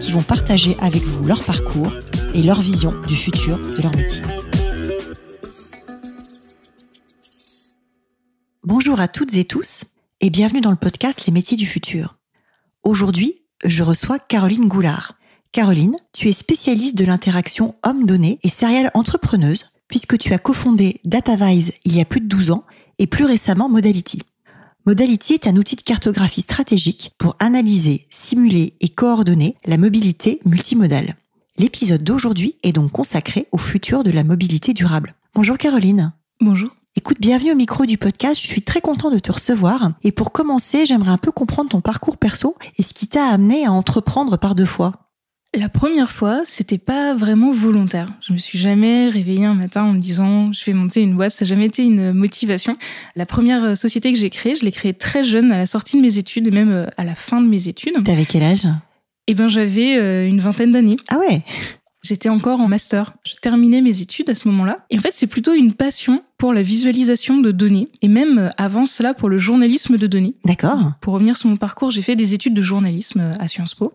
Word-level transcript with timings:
qui 0.00 0.12
vont 0.12 0.22
partager 0.22 0.76
avec 0.80 1.02
vous 1.02 1.24
leur 1.24 1.44
parcours 1.44 1.92
et 2.34 2.42
leur 2.42 2.60
vision 2.60 2.98
du 3.06 3.14
futur 3.14 3.58
de 3.58 3.82
leur 3.82 3.94
métier. 3.94 4.22
Bonjour 8.64 9.00
à 9.00 9.08
toutes 9.08 9.36
et 9.36 9.44
tous 9.44 9.84
et 10.20 10.30
bienvenue 10.30 10.60
dans 10.60 10.70
le 10.70 10.76
podcast 10.76 11.26
Les 11.26 11.32
métiers 11.32 11.56
du 11.56 11.66
futur. 11.66 12.16
Aujourd'hui, 12.82 13.42
je 13.64 13.82
reçois 13.82 14.18
Caroline 14.18 14.68
Goulard. 14.68 15.14
Caroline, 15.52 15.96
tu 16.12 16.28
es 16.28 16.32
spécialiste 16.32 16.96
de 16.96 17.04
l'interaction 17.04 17.74
homme-données 17.84 18.38
et 18.42 18.48
serial 18.48 18.90
entrepreneuse 18.94 19.72
puisque 19.86 20.16
tu 20.18 20.32
as 20.32 20.38
cofondé 20.38 21.00
DataVise 21.04 21.72
il 21.84 21.96
y 21.96 22.00
a 22.00 22.04
plus 22.04 22.20
de 22.20 22.28
12 22.28 22.52
ans 22.52 22.64
et 22.98 23.06
plus 23.06 23.24
récemment 23.24 23.68
Modality. 23.68 24.22
Modality 24.86 25.34
est 25.34 25.46
un 25.46 25.56
outil 25.56 25.76
de 25.76 25.82
cartographie 25.82 26.40
stratégique 26.40 27.12
pour 27.18 27.36
analyser, 27.38 28.06
simuler 28.08 28.72
et 28.80 28.88
coordonner 28.88 29.56
la 29.66 29.76
mobilité 29.76 30.40
multimodale. 30.46 31.16
L'épisode 31.58 32.02
d'aujourd'hui 32.02 32.56
est 32.62 32.72
donc 32.72 32.90
consacré 32.90 33.46
au 33.52 33.58
futur 33.58 34.04
de 34.04 34.10
la 34.10 34.24
mobilité 34.24 34.72
durable. 34.72 35.14
Bonjour 35.34 35.58
Caroline. 35.58 36.14
Bonjour. 36.40 36.70
Écoute, 36.96 37.18
bienvenue 37.20 37.52
au 37.52 37.56
micro 37.56 37.84
du 37.84 37.98
podcast. 37.98 38.40
Je 38.40 38.46
suis 38.46 38.62
très 38.62 38.80
content 38.80 39.10
de 39.10 39.18
te 39.18 39.30
recevoir. 39.30 39.90
Et 40.02 40.12
pour 40.12 40.32
commencer, 40.32 40.86
j'aimerais 40.86 41.10
un 41.10 41.18
peu 41.18 41.30
comprendre 41.30 41.68
ton 41.68 41.82
parcours 41.82 42.16
perso 42.16 42.56
et 42.78 42.82
ce 42.82 42.94
qui 42.94 43.06
t'a 43.06 43.26
amené 43.26 43.66
à 43.66 43.72
entreprendre 43.72 44.38
par 44.38 44.54
deux 44.54 44.64
fois. 44.64 45.09
La 45.52 45.68
première 45.68 46.12
fois, 46.12 46.42
c'était 46.44 46.78
pas 46.78 47.12
vraiment 47.12 47.50
volontaire. 47.50 48.08
Je 48.20 48.32
me 48.32 48.38
suis 48.38 48.56
jamais 48.56 49.08
réveillée 49.08 49.46
un 49.46 49.54
matin 49.54 49.82
en 49.82 49.92
me 49.94 49.98
disant 49.98 50.52
je 50.52 50.64
vais 50.64 50.72
monter 50.72 51.02
une 51.02 51.16
boîte. 51.16 51.32
Ça 51.32 51.44
n'a 51.44 51.48
jamais 51.48 51.66
été 51.66 51.82
une 51.82 52.12
motivation. 52.12 52.76
La 53.16 53.26
première 53.26 53.64
euh, 53.64 53.74
société 53.74 54.12
que 54.12 54.18
j'ai 54.18 54.30
créée, 54.30 54.54
je 54.54 54.64
l'ai 54.64 54.70
créée 54.70 54.94
très 54.94 55.24
jeune, 55.24 55.50
à 55.50 55.58
la 55.58 55.66
sortie 55.66 55.96
de 55.96 56.02
mes 56.02 56.18
études 56.18 56.46
et 56.46 56.52
même 56.52 56.70
euh, 56.70 56.86
à 56.96 57.02
la 57.02 57.16
fin 57.16 57.40
de 57.42 57.48
mes 57.48 57.66
études. 57.66 57.94
T'avais 58.04 58.26
quel 58.26 58.44
âge? 58.44 58.68
Eh 59.26 59.34
ben, 59.34 59.48
j'avais 59.48 59.96
euh, 59.96 60.28
une 60.28 60.38
vingtaine 60.38 60.70
d'années. 60.70 60.98
Ah 61.08 61.18
ouais? 61.18 61.42
J'étais 62.04 62.28
encore 62.28 62.60
en 62.60 62.68
master. 62.68 63.14
Je 63.24 63.34
terminais 63.34 63.80
mes 63.80 64.02
études 64.02 64.30
à 64.30 64.36
ce 64.36 64.46
moment-là. 64.48 64.86
Et 64.90 64.98
en 64.98 65.02
fait, 65.02 65.12
c'est 65.12 65.26
plutôt 65.26 65.52
une 65.52 65.74
passion 65.74 66.22
pour 66.40 66.54
la 66.54 66.62
visualisation 66.62 67.36
de 67.36 67.50
données 67.50 67.90
et 68.00 68.08
même 68.08 68.38
euh, 68.38 68.48
avant 68.56 68.86
cela 68.86 69.12
pour 69.12 69.28
le 69.28 69.36
journalisme 69.36 69.98
de 69.98 70.06
données. 70.06 70.34
D'accord. 70.46 70.92
Pour 71.02 71.12
revenir 71.12 71.36
sur 71.36 71.50
mon 71.50 71.58
parcours, 71.58 71.90
j'ai 71.90 72.00
fait 72.00 72.16
des 72.16 72.32
études 72.32 72.54
de 72.54 72.62
journalisme 72.62 73.20
euh, 73.20 73.34
à 73.38 73.46
Sciences 73.46 73.74
Po. 73.74 73.92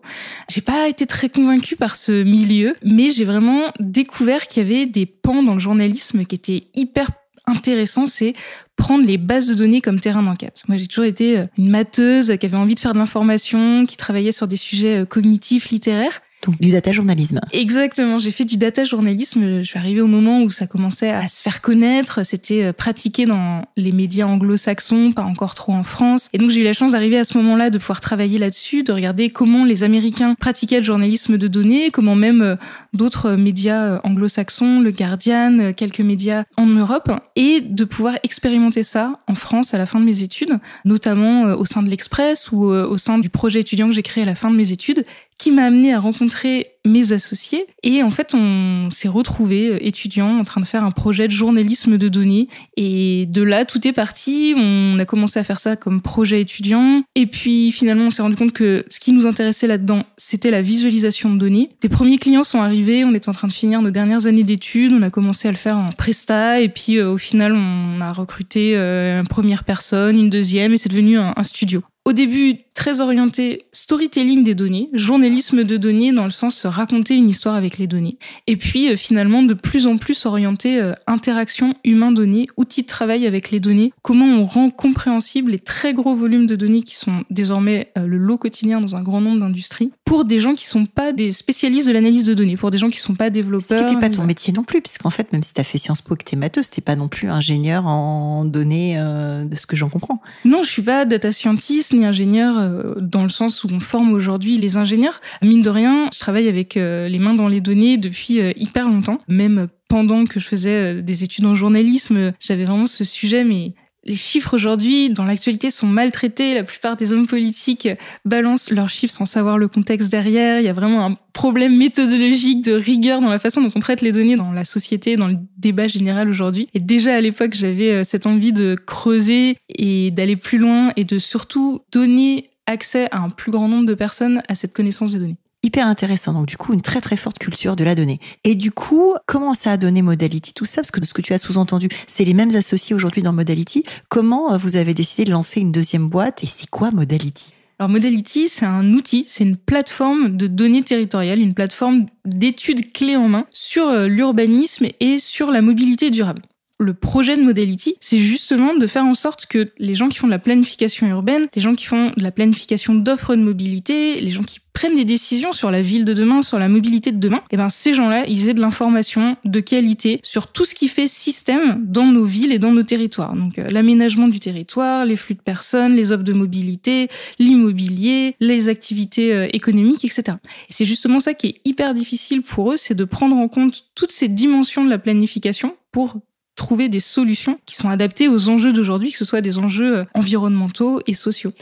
J'ai 0.48 0.60
pas 0.60 0.88
été 0.88 1.06
très 1.06 1.28
convaincue 1.28 1.74
par 1.74 1.96
ce 1.96 2.22
milieu, 2.22 2.76
mais 2.84 3.10
j'ai 3.10 3.24
vraiment 3.24 3.64
découvert 3.80 4.46
qu'il 4.46 4.62
y 4.62 4.66
avait 4.66 4.86
des 4.86 5.06
pans 5.06 5.42
dans 5.42 5.54
le 5.54 5.58
journalisme 5.58 6.24
qui 6.24 6.36
étaient 6.36 6.68
hyper 6.76 7.10
intéressants. 7.46 8.06
C'est 8.06 8.32
prendre 8.76 9.04
les 9.04 9.18
bases 9.18 9.48
de 9.48 9.54
données 9.54 9.80
comme 9.80 9.98
terrain 9.98 10.22
d'enquête. 10.22 10.62
Moi, 10.68 10.78
j'ai 10.78 10.86
toujours 10.86 11.06
été 11.06 11.38
euh, 11.40 11.46
une 11.58 11.70
matheuse 11.70 12.36
qui 12.38 12.46
avait 12.46 12.56
envie 12.56 12.76
de 12.76 12.80
faire 12.80 12.92
de 12.92 12.98
l'information, 12.98 13.86
qui 13.86 13.96
travaillait 13.96 14.30
sur 14.30 14.46
des 14.46 14.54
sujets 14.54 15.04
cognitifs, 15.04 15.70
littéraires. 15.70 16.20
Du 16.60 16.70
data 16.70 16.92
journalisme. 16.92 17.40
Exactement, 17.52 18.18
j'ai 18.18 18.30
fait 18.30 18.44
du 18.44 18.56
data 18.56 18.84
journalisme. 18.84 19.58
Je 19.58 19.68
suis 19.68 19.78
arrivée 19.78 20.00
au 20.00 20.06
moment 20.06 20.42
où 20.42 20.50
ça 20.50 20.66
commençait 20.66 21.10
à 21.10 21.28
se 21.28 21.42
faire 21.42 21.60
connaître. 21.60 22.24
C'était 22.24 22.64
euh, 22.64 22.72
pratiqué 22.72 23.26
dans 23.26 23.64
les 23.76 23.92
médias 23.92 24.26
anglo-saxons, 24.26 25.12
pas 25.12 25.22
encore 25.22 25.54
trop 25.54 25.72
en 25.72 25.82
France. 25.82 26.28
Et 26.32 26.38
donc 26.38 26.50
j'ai 26.50 26.60
eu 26.60 26.64
la 26.64 26.72
chance 26.72 26.92
d'arriver 26.92 27.18
à 27.18 27.24
ce 27.24 27.36
moment-là 27.38 27.70
de 27.70 27.78
pouvoir 27.78 28.00
travailler 28.00 28.38
là-dessus, 28.38 28.82
de 28.82 28.92
regarder 28.92 29.30
comment 29.30 29.64
les 29.64 29.82
Américains 29.82 30.34
pratiquaient 30.34 30.78
le 30.78 30.84
journalisme 30.84 31.38
de 31.38 31.48
données, 31.48 31.90
comment 31.90 32.14
même 32.14 32.42
euh, 32.42 32.56
d'autres 32.92 33.32
médias 33.32 33.82
euh, 33.82 33.98
anglo-saxons, 34.04 34.80
le 34.80 34.90
Guardian, 34.90 35.72
quelques 35.76 36.00
médias 36.00 36.44
en 36.56 36.66
Europe, 36.66 37.10
et 37.34 37.60
de 37.60 37.84
pouvoir 37.84 38.16
expérimenter 38.22 38.82
ça 38.82 39.20
en 39.26 39.34
France 39.34 39.74
à 39.74 39.78
la 39.78 39.86
fin 39.86 40.00
de 40.00 40.04
mes 40.04 40.22
études, 40.22 40.58
notamment 40.84 41.44
au 41.44 41.64
sein 41.64 41.82
de 41.82 41.88
l'Express 41.88 42.50
ou 42.52 42.64
au 42.64 42.96
sein 42.98 43.18
du 43.18 43.28
projet 43.28 43.60
étudiant 43.60 43.88
que 43.88 43.94
j'ai 43.94 44.02
créé 44.02 44.22
à 44.22 44.26
la 44.26 44.34
fin 44.34 44.50
de 44.50 44.56
mes 44.56 44.72
études, 44.72 45.04
qui 45.38 45.50
m'a 45.50 45.64
amené 45.64 45.92
à 45.92 46.00
rencontrer 46.00 46.68
mes 46.86 47.12
associés. 47.12 47.66
Et 47.82 48.02
en 48.02 48.10
fait, 48.10 48.32
on 48.34 48.90
s'est 48.90 49.08
retrouvés 49.08 49.68
euh, 49.68 49.86
étudiants 49.86 50.38
en 50.38 50.44
train 50.44 50.60
de 50.60 50.66
faire 50.66 50.84
un 50.84 50.90
projet 50.90 51.26
de 51.26 51.32
journalisme 51.32 51.98
de 51.98 52.08
données. 52.08 52.48
Et 52.76 53.26
de 53.26 53.42
là, 53.42 53.64
tout 53.64 53.86
est 53.86 53.92
parti. 53.92 54.54
On 54.56 54.98
a 54.98 55.04
commencé 55.04 55.38
à 55.38 55.44
faire 55.44 55.58
ça 55.58 55.76
comme 55.76 56.00
projet 56.00 56.40
étudiant. 56.40 57.02
Et 57.14 57.26
puis 57.26 57.70
finalement, 57.72 58.06
on 58.06 58.10
s'est 58.10 58.22
rendu 58.22 58.36
compte 58.36 58.52
que 58.52 58.84
ce 58.88 59.00
qui 59.00 59.12
nous 59.12 59.26
intéressait 59.26 59.66
là-dedans, 59.66 60.04
c'était 60.16 60.50
la 60.50 60.62
visualisation 60.62 61.30
de 61.30 61.38
données. 61.38 61.70
Les 61.82 61.88
premiers 61.88 62.18
clients 62.18 62.44
sont 62.44 62.62
arrivés. 62.62 63.04
On 63.04 63.12
est 63.12 63.28
en 63.28 63.32
train 63.32 63.48
de 63.48 63.52
finir 63.52 63.82
nos 63.82 63.90
dernières 63.90 64.26
années 64.26 64.44
d'études. 64.44 64.92
On 64.92 65.02
a 65.02 65.10
commencé 65.10 65.48
à 65.48 65.50
le 65.50 65.56
faire 65.56 65.76
en 65.76 65.90
presta. 65.90 66.60
Et 66.60 66.68
puis 66.68 66.98
euh, 66.98 67.10
au 67.10 67.18
final, 67.18 67.52
on 67.54 68.00
a 68.00 68.12
recruté 68.12 68.76
euh, 68.76 69.20
une 69.20 69.28
première 69.28 69.64
personne, 69.64 70.18
une 70.18 70.30
deuxième, 70.30 70.72
et 70.72 70.78
c'est 70.78 70.88
devenu 70.88 71.18
un 71.18 71.42
studio 71.42 71.82
au 72.06 72.12
début 72.12 72.60
très 72.76 73.00
orienté 73.00 73.62
storytelling 73.72 74.44
des 74.44 74.54
données, 74.54 74.90
journalisme 74.92 75.64
de 75.64 75.76
données 75.78 76.12
dans 76.12 76.24
le 76.24 76.30
sens 76.30 76.62
de 76.62 76.68
raconter 76.68 77.16
une 77.16 77.28
histoire 77.28 77.54
avec 77.54 77.78
les 77.78 77.86
données. 77.86 78.18
Et 78.46 78.56
puis 78.56 78.90
euh, 78.90 78.96
finalement 78.96 79.42
de 79.42 79.54
plus 79.54 79.86
en 79.86 79.96
plus 79.96 80.26
orienté 80.26 80.80
euh, 80.80 80.92
interaction 81.06 81.72
humain-données, 81.84 82.46
outils 82.58 82.82
de 82.82 82.86
travail 82.86 83.26
avec 83.26 83.50
les 83.50 83.60
données, 83.60 83.92
comment 84.02 84.26
on 84.26 84.44
rend 84.44 84.70
compréhensible 84.70 85.52
les 85.52 85.58
très 85.58 85.94
gros 85.94 86.14
volumes 86.14 86.46
de 86.46 86.54
données 86.54 86.82
qui 86.82 86.94
sont 86.94 87.24
désormais 87.30 87.90
euh, 87.96 88.06
le 88.06 88.18
lot 88.18 88.36
quotidien 88.36 88.80
dans 88.80 88.94
un 88.94 89.02
grand 89.02 89.22
nombre 89.22 89.40
d'industries 89.40 89.90
pour 90.04 90.26
des 90.26 90.38
gens 90.38 90.54
qui 90.54 90.66
sont 90.66 90.84
pas 90.84 91.12
des 91.12 91.32
spécialistes 91.32 91.88
de 91.88 91.92
l'analyse 91.92 92.26
de 92.26 92.34
données, 92.34 92.58
pour 92.58 92.70
des 92.70 92.78
gens 92.78 92.90
qui 92.90 93.00
sont 93.00 93.14
pas 93.14 93.30
développeurs. 93.30 93.80
Ce 93.80 93.84
qui 93.86 93.94
n'était 93.96 94.08
pas 94.08 94.14
ton 94.14 94.24
métier 94.24 94.52
non 94.52 94.62
plus, 94.62 94.82
puisqu'en 94.82 95.10
fait, 95.10 95.32
même 95.32 95.42
si 95.42 95.54
tu 95.54 95.60
as 95.60 95.64
fait 95.64 95.78
Sciences 95.78 96.02
Po 96.02 96.14
et 96.14 96.18
que 96.18 96.24
tu 96.24 96.34
es 96.34 96.38
matheuse, 96.38 96.70
t'es 96.70 96.82
pas 96.82 96.94
non 96.94 97.08
plus 97.08 97.28
ingénieur 97.28 97.86
en 97.86 98.44
données 98.44 98.96
de 98.96 99.54
ce 99.56 99.66
que 99.66 99.74
j'en 99.74 99.88
comprends. 99.88 100.20
Non, 100.44 100.62
je 100.62 100.68
suis 100.68 100.82
pas 100.82 101.04
data 101.06 101.32
scientist 101.32 101.92
ni 101.92 102.04
ingénieur 102.04 102.65
euh, 102.65 102.65
dans 103.00 103.22
le 103.22 103.28
sens 103.28 103.64
où 103.64 103.68
on 103.72 103.80
forme 103.80 104.12
aujourd'hui 104.12 104.58
les 104.58 104.76
ingénieurs. 104.76 105.18
Mine 105.42 105.62
de 105.62 105.70
rien, 105.70 106.08
je 106.12 106.18
travaille 106.18 106.48
avec 106.48 106.76
euh, 106.76 107.08
les 107.08 107.18
mains 107.18 107.34
dans 107.34 107.48
les 107.48 107.60
données 107.60 107.96
depuis 107.96 108.40
euh, 108.40 108.52
hyper 108.56 108.88
longtemps. 108.88 109.18
Même 109.28 109.68
pendant 109.88 110.24
que 110.24 110.40
je 110.40 110.46
faisais 110.48 111.02
des 111.02 111.24
études 111.24 111.46
en 111.46 111.54
journalisme, 111.54 112.32
j'avais 112.40 112.64
vraiment 112.64 112.86
ce 112.86 113.04
sujet, 113.04 113.44
mais 113.44 113.74
les 114.06 114.14
chiffres 114.14 114.54
aujourd'hui, 114.54 115.10
dans 115.10 115.24
l'actualité, 115.24 115.68
sont 115.68 115.88
maltraités. 115.88 116.54
La 116.54 116.62
plupart 116.62 116.96
des 116.96 117.12
hommes 117.12 117.26
politiques 117.26 117.88
balancent 118.24 118.70
leurs 118.70 118.88
chiffres 118.88 119.12
sans 119.12 119.26
savoir 119.26 119.58
le 119.58 119.66
contexte 119.66 120.12
derrière. 120.12 120.60
Il 120.60 120.64
y 120.64 120.68
a 120.68 120.72
vraiment 120.72 121.04
un 121.04 121.18
problème 121.32 121.76
méthodologique 121.76 122.64
de 122.64 122.72
rigueur 122.72 123.20
dans 123.20 123.28
la 123.28 123.40
façon 123.40 123.62
dont 123.62 123.70
on 123.74 123.80
traite 123.80 124.02
les 124.02 124.12
données 124.12 124.36
dans 124.36 124.52
la 124.52 124.64
société, 124.64 125.16
dans 125.16 125.26
le 125.26 125.36
débat 125.58 125.88
général 125.88 126.28
aujourd'hui. 126.28 126.68
Et 126.72 126.78
déjà 126.78 127.16
à 127.16 127.20
l'époque, 127.20 127.54
j'avais 127.54 127.90
euh, 127.90 128.04
cette 128.04 128.26
envie 128.26 128.52
de 128.52 128.76
creuser 128.76 129.56
et 129.68 130.12
d'aller 130.12 130.36
plus 130.36 130.58
loin 130.58 130.90
et 130.94 131.02
de 131.02 131.18
surtout 131.18 131.80
donner 131.90 132.50
accès 132.66 133.08
à 133.10 133.20
un 133.20 133.30
plus 133.30 133.52
grand 133.52 133.68
nombre 133.68 133.86
de 133.86 133.94
personnes 133.94 134.42
à 134.48 134.54
cette 134.54 134.72
connaissance 134.72 135.12
des 135.12 135.20
données 135.20 135.38
hyper 135.66 135.86
intéressant. 135.88 136.32
Donc 136.32 136.46
du 136.46 136.56
coup, 136.56 136.72
une 136.72 136.80
très 136.80 137.00
très 137.00 137.16
forte 137.16 137.38
culture 137.38 137.76
de 137.76 137.84
la 137.84 137.94
donnée. 137.94 138.20
Et 138.44 138.54
du 138.54 138.70
coup, 138.70 139.14
comment 139.26 139.52
ça 139.52 139.72
a 139.72 139.76
donné 139.76 140.00
Modality 140.00 140.54
tout 140.54 140.64
ça? 140.64 140.76
Parce 140.76 140.92
que 140.92 141.00
de 141.00 141.04
ce 141.04 141.12
que 141.12 141.22
tu 141.22 141.34
as 141.34 141.38
sous-entendu, 141.38 141.88
c'est 142.06 142.24
les 142.24 142.34
mêmes 142.34 142.54
associés 142.54 142.94
aujourd'hui 142.94 143.22
dans 143.22 143.32
Modality. 143.32 143.84
Comment 144.08 144.52
euh, 144.52 144.56
vous 144.56 144.76
avez 144.76 144.94
décidé 144.94 145.24
de 145.24 145.32
lancer 145.32 145.60
une 145.60 145.72
deuxième 145.72 146.08
boîte 146.08 146.44
et 146.44 146.46
c'est 146.46 146.70
quoi 146.70 146.92
Modality? 146.92 147.54
Alors 147.78 147.90
Modality, 147.90 148.48
c'est 148.48 148.64
un 148.64 148.94
outil, 148.94 149.26
c'est 149.28 149.44
une 149.44 149.56
plateforme 149.56 150.36
de 150.36 150.46
données 150.46 150.82
territoriales, 150.82 151.40
une 151.40 151.52
plateforme 151.52 152.06
d'études 152.24 152.92
clés 152.92 153.16
en 153.16 153.28
main 153.28 153.46
sur 153.50 153.86
euh, 153.88 154.06
l'urbanisme 154.06 154.86
et 155.00 155.18
sur 155.18 155.50
la 155.50 155.60
mobilité 155.60 156.10
durable 156.10 156.42
le 156.78 156.92
projet 156.92 157.36
de 157.36 157.42
Modality, 157.42 157.96
c'est 158.00 158.18
justement 158.18 158.74
de 158.74 158.86
faire 158.86 159.04
en 159.04 159.14
sorte 159.14 159.46
que 159.46 159.70
les 159.78 159.94
gens 159.94 160.08
qui 160.08 160.18
font 160.18 160.26
de 160.26 160.32
la 160.32 160.38
planification 160.38 161.06
urbaine, 161.06 161.46
les 161.54 161.62
gens 161.62 161.74
qui 161.74 161.86
font 161.86 162.12
de 162.16 162.22
la 162.22 162.30
planification 162.30 162.94
d'offres 162.94 163.34
de 163.34 163.42
mobilité, 163.42 164.20
les 164.20 164.30
gens 164.30 164.42
qui 164.42 164.60
prennent 164.74 164.94
des 164.94 165.06
décisions 165.06 165.52
sur 165.52 165.70
la 165.70 165.80
ville 165.80 166.04
de 166.04 166.12
demain, 166.12 166.42
sur 166.42 166.58
la 166.58 166.68
mobilité 166.68 167.12
de 167.12 167.16
demain, 167.16 167.38
et 167.38 167.54
eh 167.54 167.56
ben 167.56 167.70
ces 167.70 167.94
gens-là, 167.94 168.24
ils 168.28 168.50
aient 168.50 168.54
de 168.54 168.60
l'information 168.60 169.38
de 169.46 169.60
qualité 169.60 170.20
sur 170.22 170.48
tout 170.48 170.66
ce 170.66 170.74
qui 170.74 170.88
fait 170.88 171.06
système 171.06 171.82
dans 171.82 172.04
nos 172.04 172.24
villes 172.24 172.52
et 172.52 172.58
dans 172.58 172.72
nos 172.72 172.82
territoires. 172.82 173.34
Donc 173.34 173.58
euh, 173.58 173.70
l'aménagement 173.70 174.28
du 174.28 174.38
territoire, 174.38 175.06
les 175.06 175.16
flux 175.16 175.34
de 175.34 175.40
personnes, 175.40 175.96
les 175.96 176.12
offres 176.12 176.24
de 176.24 176.34
mobilité, 176.34 177.08
l'immobilier, 177.38 178.36
les 178.38 178.68
activités 178.68 179.32
euh, 179.32 179.48
économiques, 179.54 180.04
etc. 180.04 180.36
Et 180.68 180.72
c'est 180.74 180.84
justement 180.84 181.20
ça 181.20 181.32
qui 181.32 181.46
est 181.46 181.60
hyper 181.64 181.94
difficile 181.94 182.42
pour 182.42 182.72
eux, 182.72 182.76
c'est 182.76 182.94
de 182.94 183.04
prendre 183.04 183.36
en 183.36 183.48
compte 183.48 183.84
toutes 183.94 184.12
ces 184.12 184.28
dimensions 184.28 184.84
de 184.84 184.90
la 184.90 184.98
planification 184.98 185.74
pour 185.90 186.18
trouver 186.56 186.88
des 186.88 187.00
solutions 187.00 187.58
qui 187.66 187.76
sont 187.76 187.88
adaptées 187.88 188.28
aux 188.28 188.48
enjeux 188.48 188.72
d'aujourd'hui, 188.72 189.12
que 189.12 189.18
ce 189.18 189.24
soit 189.24 189.40
des 189.40 189.58
enjeux 189.58 189.98
euh, 189.98 190.04
environnementaux 190.14 191.00
et 191.06 191.14
sociaux. 191.14 191.52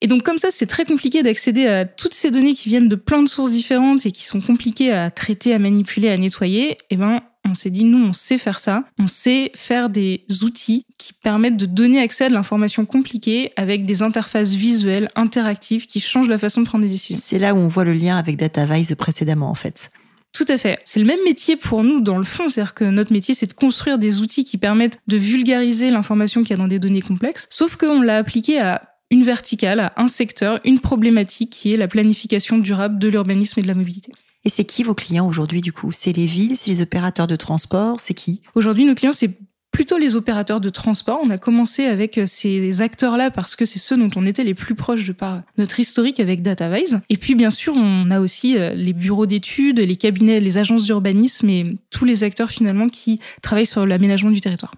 Et 0.00 0.06
donc 0.06 0.22
comme 0.22 0.38
ça, 0.38 0.48
c'est 0.50 0.66
très 0.66 0.84
compliqué 0.84 1.22
d'accéder 1.22 1.66
à 1.66 1.84
toutes 1.84 2.14
ces 2.14 2.30
données 2.30 2.54
qui 2.54 2.68
viennent 2.68 2.88
de 2.88 2.96
plein 2.96 3.22
de 3.22 3.28
sources 3.28 3.52
différentes 3.52 4.06
et 4.06 4.12
qui 4.12 4.24
sont 4.24 4.40
compliquées 4.40 4.92
à 4.92 5.10
traiter, 5.10 5.54
à 5.54 5.58
manipuler, 5.58 6.10
à 6.10 6.16
nettoyer. 6.16 6.76
Eh 6.90 6.96
ben, 6.96 7.20
on 7.48 7.54
s'est 7.54 7.70
dit, 7.70 7.84
nous, 7.84 8.04
on 8.04 8.12
sait 8.12 8.38
faire 8.38 8.60
ça. 8.60 8.84
On 8.98 9.06
sait 9.06 9.50
faire 9.54 9.90
des 9.90 10.24
outils 10.42 10.86
qui 10.98 11.12
permettent 11.12 11.56
de 11.56 11.66
donner 11.66 12.00
accès 12.00 12.24
à 12.24 12.28
de 12.28 12.34
l'information 12.34 12.86
compliquée 12.86 13.52
avec 13.56 13.86
des 13.86 14.02
interfaces 14.02 14.52
visuelles, 14.54 15.08
interactives, 15.14 15.86
qui 15.86 16.00
changent 16.00 16.28
la 16.28 16.38
façon 16.38 16.62
de 16.62 16.66
prendre 16.66 16.84
des 16.84 16.90
décisions. 16.90 17.22
C'est 17.22 17.38
là 17.38 17.54
où 17.54 17.58
on 17.58 17.68
voit 17.68 17.84
le 17.84 17.92
lien 17.92 18.16
avec 18.16 18.36
DataVise 18.36 18.94
précédemment, 18.96 19.50
en 19.50 19.54
fait. 19.54 19.90
Tout 20.34 20.44
à 20.48 20.58
fait. 20.58 20.80
C'est 20.84 20.98
le 20.98 21.06
même 21.06 21.22
métier 21.24 21.56
pour 21.56 21.84
nous 21.84 22.00
dans 22.00 22.18
le 22.18 22.24
fond. 22.24 22.48
C'est-à-dire 22.48 22.74
que 22.74 22.84
notre 22.84 23.12
métier, 23.12 23.34
c'est 23.34 23.46
de 23.46 23.52
construire 23.52 23.98
des 23.98 24.20
outils 24.20 24.44
qui 24.44 24.58
permettent 24.58 24.98
de 25.06 25.16
vulgariser 25.16 25.90
l'information 25.90 26.42
qu'il 26.42 26.50
y 26.50 26.54
a 26.54 26.56
dans 26.56 26.68
des 26.68 26.80
données 26.80 27.02
complexes. 27.02 27.46
Sauf 27.50 27.76
qu'on 27.76 28.02
l'a 28.02 28.16
appliqué 28.16 28.58
à 28.58 28.96
une 29.10 29.22
verticale, 29.22 29.78
à 29.78 29.92
un 29.96 30.08
secteur, 30.08 30.58
une 30.64 30.80
problématique 30.80 31.50
qui 31.50 31.72
est 31.72 31.76
la 31.76 31.86
planification 31.86 32.58
durable 32.58 32.98
de 32.98 33.06
l'urbanisme 33.06 33.60
et 33.60 33.62
de 33.62 33.68
la 33.68 33.74
mobilité. 33.74 34.12
Et 34.44 34.50
c'est 34.50 34.64
qui 34.64 34.82
vos 34.82 34.94
clients 34.94 35.26
aujourd'hui 35.26 35.60
du 35.60 35.72
coup? 35.72 35.92
C'est 35.92 36.12
les 36.12 36.26
villes, 36.26 36.56
c'est 36.56 36.70
les 36.70 36.82
opérateurs 36.82 37.26
de 37.26 37.36
transport, 37.36 38.00
c'est 38.00 38.12
qui? 38.12 38.42
Aujourd'hui, 38.54 38.84
nos 38.84 38.94
clients, 38.94 39.12
c'est 39.12 39.38
plutôt 39.74 39.98
les 39.98 40.14
opérateurs 40.14 40.60
de 40.60 40.70
transport. 40.70 41.18
On 41.22 41.30
a 41.30 41.36
commencé 41.36 41.84
avec 41.84 42.16
euh, 42.16 42.26
ces 42.26 42.80
acteurs-là 42.80 43.32
parce 43.32 43.56
que 43.56 43.64
c'est 43.64 43.80
ceux 43.80 43.96
dont 43.96 44.10
on 44.14 44.24
était 44.24 44.44
les 44.44 44.54
plus 44.54 44.76
proches 44.76 45.04
de 45.04 45.12
par 45.12 45.42
notre 45.58 45.80
historique 45.80 46.20
avec 46.20 46.42
DataVise. 46.42 47.00
Et 47.10 47.16
puis, 47.16 47.34
bien 47.34 47.50
sûr, 47.50 47.74
on 47.76 48.08
a 48.12 48.20
aussi 48.20 48.56
euh, 48.56 48.72
les 48.72 48.92
bureaux 48.92 49.26
d'études, 49.26 49.80
les 49.80 49.96
cabinets, 49.96 50.38
les 50.38 50.58
agences 50.58 50.84
d'urbanisme 50.84 51.50
et 51.50 51.76
tous 51.90 52.04
les 52.04 52.22
acteurs 52.22 52.50
finalement 52.50 52.88
qui 52.88 53.18
travaillent 53.42 53.66
sur 53.66 53.84
l'aménagement 53.84 54.30
du 54.30 54.40
territoire. 54.40 54.76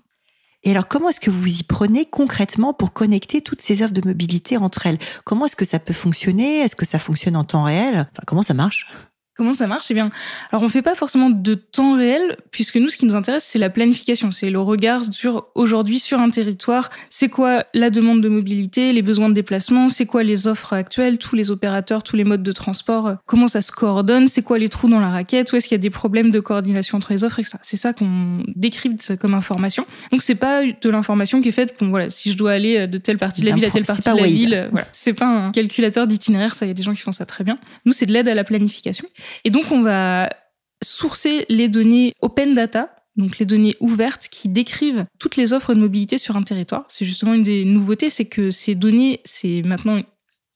Et 0.65 0.71
alors, 0.71 0.89
comment 0.89 1.11
est-ce 1.11 1.21
que 1.21 1.31
vous 1.31 1.61
y 1.61 1.63
prenez 1.63 2.07
concrètement 2.07 2.73
pour 2.73 2.95
connecter 2.95 3.43
toutes 3.43 3.61
ces 3.61 3.83
offres 3.83 3.93
de 3.93 4.01
mobilité 4.03 4.57
entre 4.57 4.87
elles? 4.87 4.99
Comment 5.25 5.45
est-ce 5.45 5.57
que 5.57 5.67
ça 5.67 5.79
peut 5.79 5.93
fonctionner? 5.93 6.61
Est-ce 6.61 6.75
que 6.75 6.87
ça 6.87 6.99
fonctionne 6.99 7.37
en 7.37 7.45
temps 7.45 7.65
réel? 7.65 8.09
Enfin, 8.13 8.23
Comment 8.27 8.43
ça 8.43 8.55
marche? 8.55 8.89
Comment 9.37 9.53
ça 9.53 9.67
marche? 9.67 9.87
Eh 9.91 9.95
bien, 9.95 10.11
alors 10.51 10.63
on 10.63 10.69
fait 10.69 10.83
pas 10.83 10.95
forcément 10.95 11.29
de 11.29 11.55
temps 11.55 11.97
réel, 11.97 12.39
puisque 12.51 12.77
nous, 12.77 12.89
ce 12.89 12.97
qui 12.97 13.05
nous 13.05 13.15
intéresse, 13.15 13.45
c'est 13.45 13.59
la 13.59 13.69
planification, 13.69 14.33
c'est 14.33 14.49
le 14.49 14.61
regard 14.61 15.03
sur 15.11 15.49
aujourd'hui 15.55 15.99
sur 15.99 16.21
un 16.21 16.31
territoire. 16.31 16.91
C'est 17.11 17.29
quoi 17.29 17.65
la 17.75 17.91
demande 17.91 18.23
de 18.23 18.31
mobilité, 18.31 18.95
les 18.95 19.03
besoins 19.03 19.29
de 19.29 19.35
déplacement, 19.35 19.91
c'est 19.91 20.07
quoi 20.07 20.23
les 20.23 20.47
offres 20.47 20.73
actuelles, 20.73 21.19
tous 21.19 21.37
les 21.37 21.51
opérateurs, 21.51 22.03
tous 22.03 22.17
les 22.17 22.25
modes 22.25 22.43
de 22.43 22.53
transport, 22.53 23.07
euh, 23.09 23.15
comment 23.27 23.49
ça 23.49 23.61
se 23.61 23.73
coordonne, 23.73 24.27
c'est 24.27 24.43
quoi 24.43 24.59
les 24.59 24.71
trous 24.71 24.89
dans 24.89 25.01
la 25.01 25.11
raquette, 25.11 25.53
où 25.53 25.57
est-ce 25.57 25.69
qu'il 25.69 25.75
y 25.75 25.81
a 25.81 25.83
des 25.83 25.91
problèmes 25.91 26.31
de 26.31 26.41
coordination 26.41 26.97
entre 26.97 27.13
les 27.13 27.23
offres, 27.23 27.39
etc. 27.39 27.59
C'est 27.63 27.77
ça 27.77 27.93
qu'on 27.93 28.43
décrypte 28.55 29.17
comme 29.17 29.35
information. 29.35 29.87
Donc 30.13 30.23
c'est 30.23 30.35
pas 30.35 30.63
de 30.65 30.91
l'information 30.91 31.43
qui 31.43 31.49
est 31.51 31.53
faite 31.53 31.77
pour 31.77 31.89
voilà, 31.89 32.09
si 32.09 32.33
je 32.33 32.39
dois 32.39 32.53
aller 32.53 32.79
euh, 32.79 32.87
de 32.87 32.97
telle 32.97 33.19
partie 33.19 33.43
de 33.43 33.47
la 33.51 33.55
ville 33.55 33.67
à 33.67 33.71
telle 33.71 33.85
partie 33.85 34.09
de 34.09 34.17
la 34.17 34.23
ville, 34.23 34.55
euh, 34.55 34.69
voilà, 34.71 34.87
c'est 34.93 35.13
pas 35.13 35.27
un 35.27 35.53
calculateur 35.53 36.07
d'itinéraire, 36.07 36.55
ça, 36.55 36.65
il 36.65 36.69
y 36.69 36.71
a 36.71 36.75
des 36.75 36.83
gens 36.83 36.95
qui 36.95 37.03
font 37.03 37.13
ça 37.13 37.27
très 37.27 37.45
bien. 37.45 37.59
Nous, 37.85 37.93
c'est 37.93 38.07
de 38.07 38.13
l'aide 38.13 38.29
à 38.29 38.35
la 38.35 38.45
planification. 38.45 39.07
Et 39.45 39.51
donc, 39.51 39.71
on 39.71 39.83
va 39.83 40.31
sourcer 40.83 41.47
les 41.49 41.69
données 41.69 42.13
open 42.21 42.55
data, 42.55 42.95
donc 43.17 43.39
les 43.39 43.47
données 43.47 43.75
ouvertes 43.81 44.29
qui 44.31 44.49
décrivent 44.49 45.07
toutes 45.19 45.37
les 45.37 45.53
offres 45.53 45.75
de 45.75 45.81
mobilité 45.81 46.19
sur 46.19 46.37
un 46.37 46.43
territoire. 46.43 46.85
C'est 46.89 47.05
justement 47.05 47.35
une 47.35 47.45
des 47.45 47.65
nouveautés, 47.65 48.11
c'est 48.11 48.27
que 48.27 48.51
ces 48.51 48.75
données, 48.75 49.21
c'est 49.25 49.63
maintenant 49.63 50.03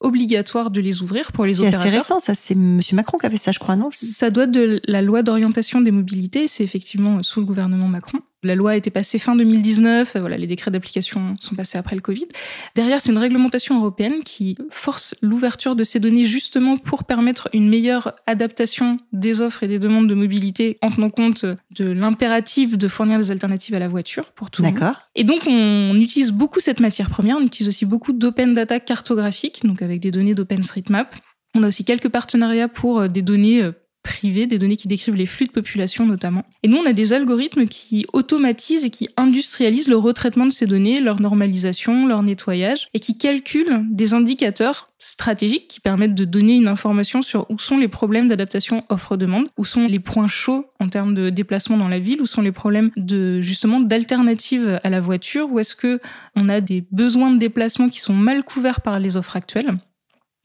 obligatoire 0.00 0.70
de 0.70 0.80
les 0.80 1.02
ouvrir 1.02 1.32
pour 1.32 1.44
les 1.44 1.60
opérateurs. 1.60 1.80
C'est 1.80 1.88
assez 1.88 1.96
récent, 1.98 2.20
ça. 2.20 2.34
C'est 2.34 2.54
M. 2.54 2.80
Macron 2.92 3.18
qui 3.18 3.26
a 3.26 3.30
fait 3.30 3.36
ça, 3.36 3.52
je 3.52 3.58
crois, 3.58 3.76
non? 3.76 3.88
Ça 3.92 4.30
doit 4.30 4.46
de 4.46 4.80
la 4.86 5.02
loi 5.02 5.22
d'orientation 5.22 5.80
des 5.80 5.90
mobilités. 5.90 6.48
C'est 6.48 6.64
effectivement 6.64 7.22
sous 7.22 7.40
le 7.40 7.46
gouvernement 7.46 7.88
Macron. 7.88 8.20
La 8.42 8.54
loi 8.54 8.70
a 8.70 8.76
été 8.76 8.90
passée 8.90 9.18
fin 9.18 9.36
2019, 9.36 10.16
voilà, 10.16 10.38
les 10.38 10.46
décrets 10.46 10.70
d'application 10.70 11.36
sont 11.40 11.54
passés 11.54 11.76
après 11.76 11.94
le 11.94 12.00
Covid. 12.00 12.26
Derrière, 12.74 13.00
c'est 13.00 13.12
une 13.12 13.18
réglementation 13.18 13.76
européenne 13.78 14.22
qui 14.24 14.56
force 14.70 15.14
l'ouverture 15.20 15.76
de 15.76 15.84
ces 15.84 16.00
données 16.00 16.24
justement 16.24 16.78
pour 16.78 17.04
permettre 17.04 17.50
une 17.52 17.68
meilleure 17.68 18.14
adaptation 18.26 18.98
des 19.12 19.42
offres 19.42 19.62
et 19.62 19.68
des 19.68 19.78
demandes 19.78 20.08
de 20.08 20.14
mobilité 20.14 20.78
en 20.80 20.90
tenant 20.90 21.10
compte 21.10 21.44
de 21.44 21.84
l'impératif 21.84 22.78
de 22.78 22.88
fournir 22.88 23.18
des 23.18 23.30
alternatives 23.30 23.74
à 23.74 23.78
la 23.78 23.88
voiture 23.88 24.32
pour 24.32 24.50
tout 24.50 24.62
le 24.62 24.68
monde. 24.68 24.78
D'accord. 24.78 25.00
Et 25.14 25.24
donc, 25.24 25.42
on 25.46 25.94
utilise 25.96 26.32
beaucoup 26.32 26.60
cette 26.60 26.80
matière 26.80 27.10
première, 27.10 27.36
on 27.36 27.44
utilise 27.44 27.68
aussi 27.68 27.84
beaucoup 27.84 28.14
d'open 28.14 28.54
data 28.54 28.80
cartographiques, 28.80 29.66
donc 29.66 29.82
avec 29.82 30.00
des 30.00 30.10
données 30.10 30.34
d'OpenStreetMap. 30.34 31.14
On 31.54 31.62
a 31.62 31.68
aussi 31.68 31.84
quelques 31.84 32.08
partenariats 32.08 32.68
pour 32.68 33.00
euh, 33.00 33.08
des 33.08 33.22
données 33.22 33.62
euh, 33.62 33.72
privées, 34.02 34.46
des 34.46 34.58
données 34.58 34.76
qui 34.76 34.88
décrivent 34.88 35.14
les 35.14 35.26
flux 35.26 35.46
de 35.46 35.52
population 35.52 36.06
notamment. 36.06 36.44
Et 36.62 36.68
nous, 36.68 36.78
on 36.78 36.86
a 36.86 36.92
des 36.92 37.12
algorithmes 37.12 37.66
qui 37.66 38.06
automatisent 38.12 38.84
et 38.84 38.90
qui 38.90 39.08
industrialisent 39.16 39.88
le 39.88 39.96
retraitement 39.96 40.46
de 40.46 40.52
ces 40.52 40.66
données, 40.66 41.00
leur 41.00 41.20
normalisation, 41.20 42.06
leur 42.06 42.22
nettoyage, 42.22 42.88
et 42.94 43.00
qui 43.00 43.16
calculent 43.18 43.84
des 43.90 44.14
indicateurs 44.14 44.90
stratégiques 44.98 45.68
qui 45.68 45.80
permettent 45.80 46.14
de 46.14 46.24
donner 46.24 46.56
une 46.56 46.68
information 46.68 47.22
sur 47.22 47.46
où 47.50 47.58
sont 47.58 47.78
les 47.78 47.88
problèmes 47.88 48.28
d'adaptation 48.28 48.84
offre-demande, 48.88 49.48
où 49.56 49.64
sont 49.64 49.86
les 49.86 50.00
points 50.00 50.28
chauds 50.28 50.66
en 50.78 50.88
termes 50.88 51.14
de 51.14 51.30
déplacement 51.30 51.76
dans 51.76 51.88
la 51.88 51.98
ville, 51.98 52.20
où 52.20 52.26
sont 52.26 52.42
les 52.42 52.52
problèmes 52.52 52.90
de 52.96 53.40
justement 53.40 53.80
d'alternatives 53.80 54.80
à 54.82 54.90
la 54.90 55.00
voiture, 55.00 55.50
où 55.50 55.58
est-ce 55.58 55.74
que 55.74 56.00
on 56.36 56.48
a 56.48 56.60
des 56.60 56.84
besoins 56.90 57.30
de 57.30 57.38
déplacement 57.38 57.88
qui 57.88 58.00
sont 58.00 58.14
mal 58.14 58.44
couverts 58.44 58.80
par 58.80 59.00
les 59.00 59.16
offres 59.16 59.36
actuelles. 59.36 59.78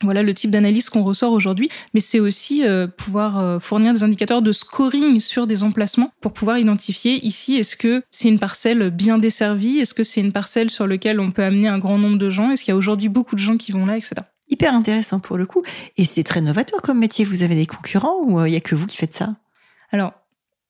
Voilà 0.03 0.23
le 0.23 0.33
type 0.33 0.51
d'analyse 0.51 0.89
qu'on 0.89 1.03
ressort 1.03 1.31
aujourd'hui, 1.31 1.69
mais 1.93 2.01
c'est 2.01 2.19
aussi 2.19 2.67
euh, 2.67 2.85
pouvoir 2.85 3.39
euh, 3.39 3.59
fournir 3.59 3.93
des 3.93 4.03
indicateurs 4.03 4.41
de 4.41 4.51
scoring 4.51 5.21
sur 5.21 5.47
des 5.47 5.63
emplacements 5.63 6.11
pour 6.19 6.33
pouvoir 6.33 6.57
identifier 6.57 7.25
ici 7.25 7.55
est-ce 7.55 7.77
que 7.77 8.03
c'est 8.11 8.27
une 8.27 8.39
parcelle 8.39 8.89
bien 8.89 9.17
desservie, 9.17 9.79
est-ce 9.79 9.93
que 9.93 10.03
c'est 10.03 10.19
une 10.19 10.33
parcelle 10.33 10.69
sur 10.69 10.85
laquelle 10.85 11.21
on 11.21 11.31
peut 11.31 11.43
amener 11.43 11.69
un 11.69 11.79
grand 11.79 11.97
nombre 11.97 12.17
de 12.17 12.29
gens, 12.29 12.51
est-ce 12.51 12.63
qu'il 12.63 12.71
y 12.71 12.75
a 12.75 12.77
aujourd'hui 12.77 13.07
beaucoup 13.07 13.35
de 13.35 13.39
gens 13.39 13.55
qui 13.55 13.71
vont 13.71 13.85
là, 13.85 13.95
etc. 13.95 14.15
Hyper 14.49 14.73
intéressant 14.73 15.19
pour 15.21 15.37
le 15.37 15.45
coup, 15.45 15.63
et 15.95 16.03
c'est 16.03 16.23
très 16.23 16.41
novateur 16.41 16.81
comme 16.81 16.99
métier. 16.99 17.23
Vous 17.23 17.41
avez 17.41 17.55
des 17.55 17.65
concurrents 17.65 18.17
ou 18.21 18.39
euh, 18.41 18.49
il 18.49 18.53
y 18.53 18.57
a 18.57 18.61
que 18.61 18.75
vous 18.75 18.87
qui 18.87 18.97
faites 18.97 19.13
ça? 19.13 19.37
Alors, 19.91 20.11